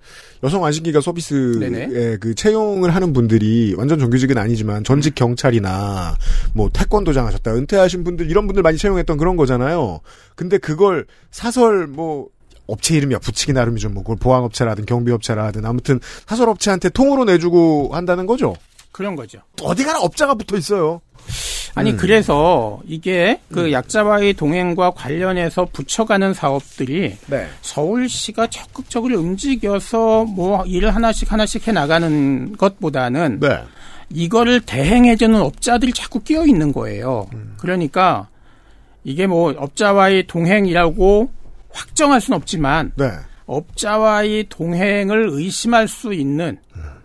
[0.44, 2.16] 여성 안심기가 서비스에.
[2.18, 6.14] 그 채용을 하는 분들이 완전 정규직은 아니지만 전직 경찰이나
[6.54, 10.00] 뭐 태권도장 하셨다 은퇴하신 분들 이런 분들 많이 채용했던 그런 거잖아요.
[10.36, 12.28] 근데 그걸 사설 뭐
[12.70, 13.90] 업체 이름이야 붙이기 나름이죠.
[13.90, 18.54] 뭐 그걸 보안업체라든 경비업체라든 아무튼 사설 업체한테 통으로 내주고 한다는 거죠.
[18.92, 19.40] 그런 거죠.
[19.62, 21.00] 어디 가나 업자가 붙어 있어요.
[21.74, 21.96] 아니 음.
[21.96, 27.48] 그래서 이게 그 약자와의 동행과 관련해서 붙여가는 사업들이 네.
[27.62, 33.62] 서울시가 적극적으로 움직여서 뭐 일을 하나씩 하나씩 해 나가는 것보다는 네.
[34.12, 37.28] 이거를 대행해주는 업자들이 자꾸 끼어 있는 거예요.
[37.32, 37.54] 음.
[37.58, 38.28] 그러니까
[39.04, 41.30] 이게 뭐 업자와의 동행이라고
[41.72, 43.10] 확정할 수는 없지만 네.
[43.46, 46.58] 업자와의 동행을 의심할 수 있는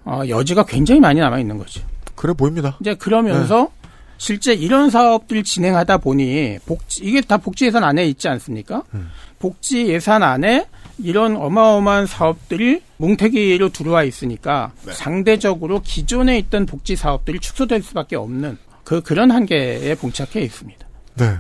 [0.04, 1.82] 어, 여지가 굉장히 많이 남아 있는 거죠.
[2.16, 2.78] 그래 보입니다.
[2.80, 3.72] 이제 그러면서
[4.18, 8.84] 실제 이런 사업들 진행하다 보니 복지 이게 다 복지 예산 안에 있지 않습니까?
[9.40, 17.82] 복지 예산 안에 이런 어마어마한 사업들이 뭉태기로 들어와 있으니까 상대적으로 기존에 있던 복지 사업들이 축소될
[17.84, 20.88] 수밖에 없는 그 그런 한계에 봉착해 있습니다.
[21.16, 21.38] 네.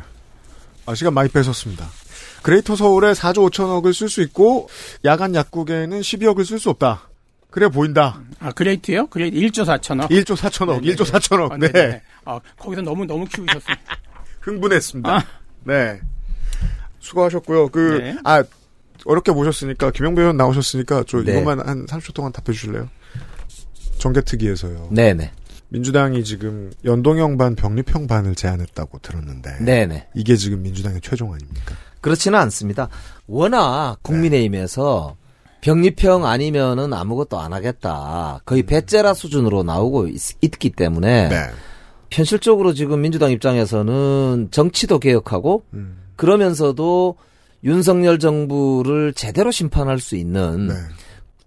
[0.88, 1.86] 아, 시간 많이 뺏었습니다.
[2.46, 4.70] 그레이터 서울에 4조 5천억을 쓸 수 있고
[5.04, 7.10] 야간 약국에는 12억을 쓸 수 없다.
[7.50, 8.22] 그래 보인다.
[8.39, 9.08] 아 Great요?
[9.08, 10.12] Great 1조 4천억.
[10.12, 11.54] 1조 4천억, 1조 4천억.
[11.54, 11.72] 아, 네.
[11.72, 12.02] 네네.
[12.24, 13.76] 아, 거기서 너무 너무 키우셨어요.
[14.41, 15.12] 흥분했습니다.
[15.12, 15.24] 아.
[15.64, 16.00] 네.
[17.00, 17.70] 수고하셨고요.
[17.70, 18.18] 그, 네.
[18.24, 18.43] 아,
[19.06, 21.32] 어렵게 모셨으니까, 김영배 의원 나오셨으니까, 저 네.
[21.32, 22.88] 이것만 한 30초 동안 답해 주실래요?
[23.98, 24.89] 정개특위에서요.
[24.91, 25.32] 네 네.
[25.70, 29.64] 민주당이 지금 연동형 반, 병립형 반을 제안했다고 들었는데.
[29.64, 30.10] 네네.
[30.14, 31.76] 이게 지금 민주당의 최종 아닙니까?
[32.06, 32.88] 그렇지는 않습니다.
[33.26, 35.16] 워낙 국민의힘에서
[35.62, 38.41] 병립형 아니면은 아무것도 안 하겠다.
[38.45, 41.36] 거의 배째라 수준으로 나오고 있, 기 때문에 네.
[42.12, 45.97] 현실적으로 지금 민주당 입장에서는 정치도 개혁하고 음.
[46.16, 47.16] 그러면서도
[47.64, 50.76] 윤석열 정부를 제대로 심판할 수 있는 네.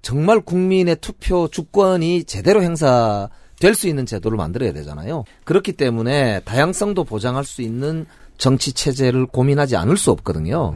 [0.02, 3.28] 정말 국민의 투표 주권이 제대로 행사
[3.60, 5.24] 될 수 있는 제도를 만들어야 되잖아요.
[5.44, 8.06] 그렇기 때문에 다양성도 보장할 수 있는
[8.38, 10.74] 정치 체제를 고민하지 않을 수 없거든요.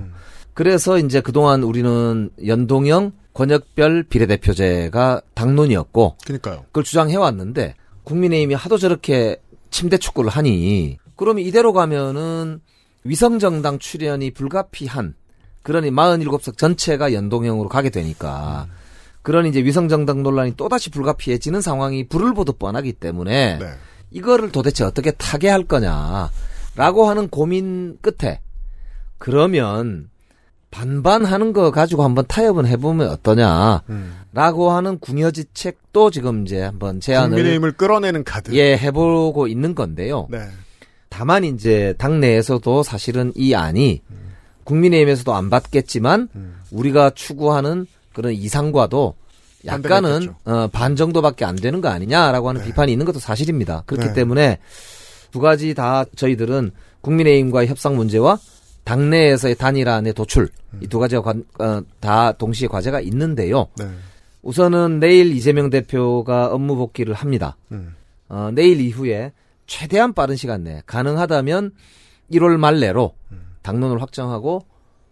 [0.55, 6.65] 그래서 이제 그동안 우리는 연동형 권역별 비례대표제가 당론이었고 그러니까요.
[6.67, 9.41] 그걸 주장해 왔는데 국민의힘이 하도 저렇게
[9.71, 12.61] 침대 축구를 하니 그러면 이대로 가면은
[13.05, 15.15] 위성정당 출연이 불가피한
[15.63, 18.67] 그러니 47석 전체가 연동형으로 가게 되니까
[19.23, 23.67] 그러니 이제 위성정당 논란이 또다시 불가피해지는 상황이 불을 보듯 뻔하기 때문에 네.
[24.11, 26.31] 이거를 도대체 어떻게 타개할 거냐
[26.77, 28.41] 라고 하는 고민 끝에
[29.19, 30.11] 그러면
[30.71, 34.75] 반반 하는 거 가지고 한번 타협은 해보면 어떠냐라고 음.
[34.75, 38.55] 하는 궁여지책도 지금 이제 한번 제안을 국민의힘을 끌어내는 카드.
[38.55, 40.29] 예 해보고 있는 건데요.
[40.31, 40.39] 네.
[41.11, 44.01] 다만 이제 당내에서도 사실은 이 안이
[44.65, 46.57] 국민의힘에서도 안 받겠지만 음.
[46.71, 49.15] 우리가 추구하는 그런 이상과도
[49.67, 50.35] 약간은.
[50.45, 53.85] 어, 반 정도밖에 안 되는 거 아니냐라고 하는 비판이 있는 것도 사실입니다.
[53.87, 54.13] 그렇기 네.
[54.15, 54.59] 때문에
[55.33, 56.71] 두 가지 다 저희들은
[57.01, 58.39] 국민의힘과의 협상 문제와
[58.85, 60.49] 당내에서의 단일화의 도출
[60.81, 63.67] 이두 가지가 관- 어, 다 동시에 과제가 있는데요.
[63.79, 63.89] 네.
[64.43, 67.57] 우선은 내일 이재명 대표가 업무 복귀를 합니다.
[67.73, 67.95] 음.
[68.29, 69.33] 어, 내일 이후에
[69.67, 71.73] 최대한 빠른 시간 내에 가능하다면
[72.33, 73.15] 1월 말 내로
[73.63, 74.65] 당론을 확정하고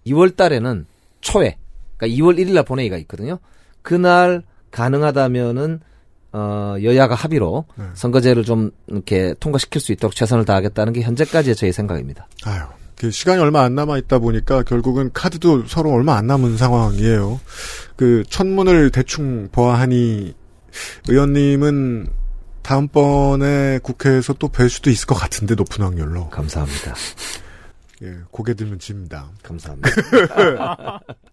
[0.06, 0.86] 2월 달에는
[1.20, 1.56] 초에
[1.96, 3.38] 그러니까 2월 1일 날 본회의가 있거든요.
[3.82, 5.80] 그날 가능하다면은
[6.32, 12.28] 어, 여야가 합의로 선거제를 좀 이렇게 통과시킬 수 있도록 최선을 다하겠다는 게 현재까지의 저희 생각입니다.
[12.44, 12.62] 아유.
[12.96, 17.40] 그 시간이 얼마 안 남아 있다 보니까 결국은 카드도 서로 얼마 안 남은 상황이에요.
[17.96, 20.34] 그 첫문을 대충 보아하니
[21.08, 22.08] 의원님은
[22.62, 26.28] 다음번에 국회에서 또 뵐 수도 있을 것 같은데 높은 확률로.
[26.28, 26.94] 감사합니다.
[28.02, 29.30] 예, 고개 들면 집니다.
[29.42, 29.88] 감사합니다.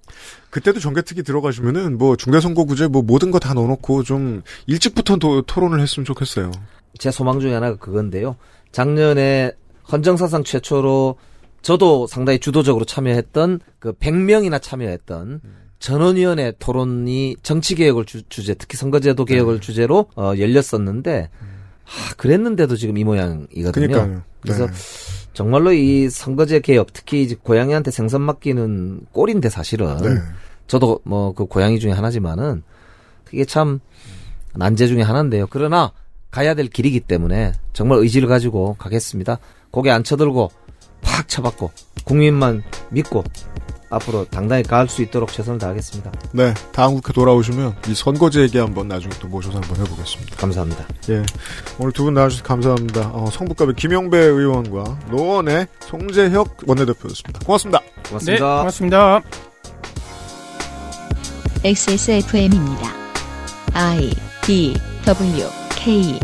[0.49, 6.05] 그때도 정개특위 들어가시면은 뭐 중대선거구제 뭐 모든 거 다 넣어놓고 좀 일찍부터 도- 토론을 했으면
[6.05, 6.51] 좋겠어요.
[6.99, 8.35] 제 소망 중에 하나가 그건데요.
[8.71, 9.51] 작년에
[9.91, 11.15] 헌정사상 최초로
[11.61, 15.41] 저도 상당히 주도적으로 참여했던 그 100명이나 참여했던
[15.79, 19.59] 전원위원회 토론이 정치개혁을 주, 제 특히 선거제도 개혁을 네.
[19.59, 21.29] 주제로 어, 열렸었는데
[21.83, 23.71] 하, 그랬는데도 지금 이 모양이거든요.
[23.71, 24.23] 그러니까요.
[24.41, 24.73] 그래서 네.
[25.37, 30.09] 정말로 이 선거제 개혁 특히 이제 고양이한테 생선 맡기는 꼴인데 사실은 네.
[30.65, 32.63] 저도 뭐 그 고양이 중에 하나지만은
[33.23, 33.79] 그게 참
[34.55, 35.45] 난제 중에 하나인데요.
[35.51, 35.91] 그러나
[36.31, 39.37] 가야 될 길이기 때문에 정말 의지를 가지고 가겠습니다.
[39.69, 40.49] 고개 안 쳐들고
[41.01, 41.69] 팍 쳐받고
[42.03, 43.23] 국민만 믿고
[43.89, 46.11] 앞으로 당당히 가할 수 있도록 최선을 다하겠습니다.
[46.33, 50.35] 네, 다음 국회 돌아오시면 이 선거제 얘기 한번 나중에 또 모셔서 한번 해보겠습니다.
[50.37, 50.85] 감사합니다.
[51.09, 51.23] 예,
[51.79, 53.11] 오늘 두 분 나와주셔서 감사합니다.
[53.13, 57.39] 어, 성북갑의 김용배 의원과 노원의 송재혁 원내대표였습니다.
[57.45, 57.81] 고맙습니다.
[58.25, 59.21] 네, 고맙습니다.
[61.63, 62.93] XSFM입니다.
[63.73, 64.11] I
[64.43, 65.45] D W
[65.75, 66.19] K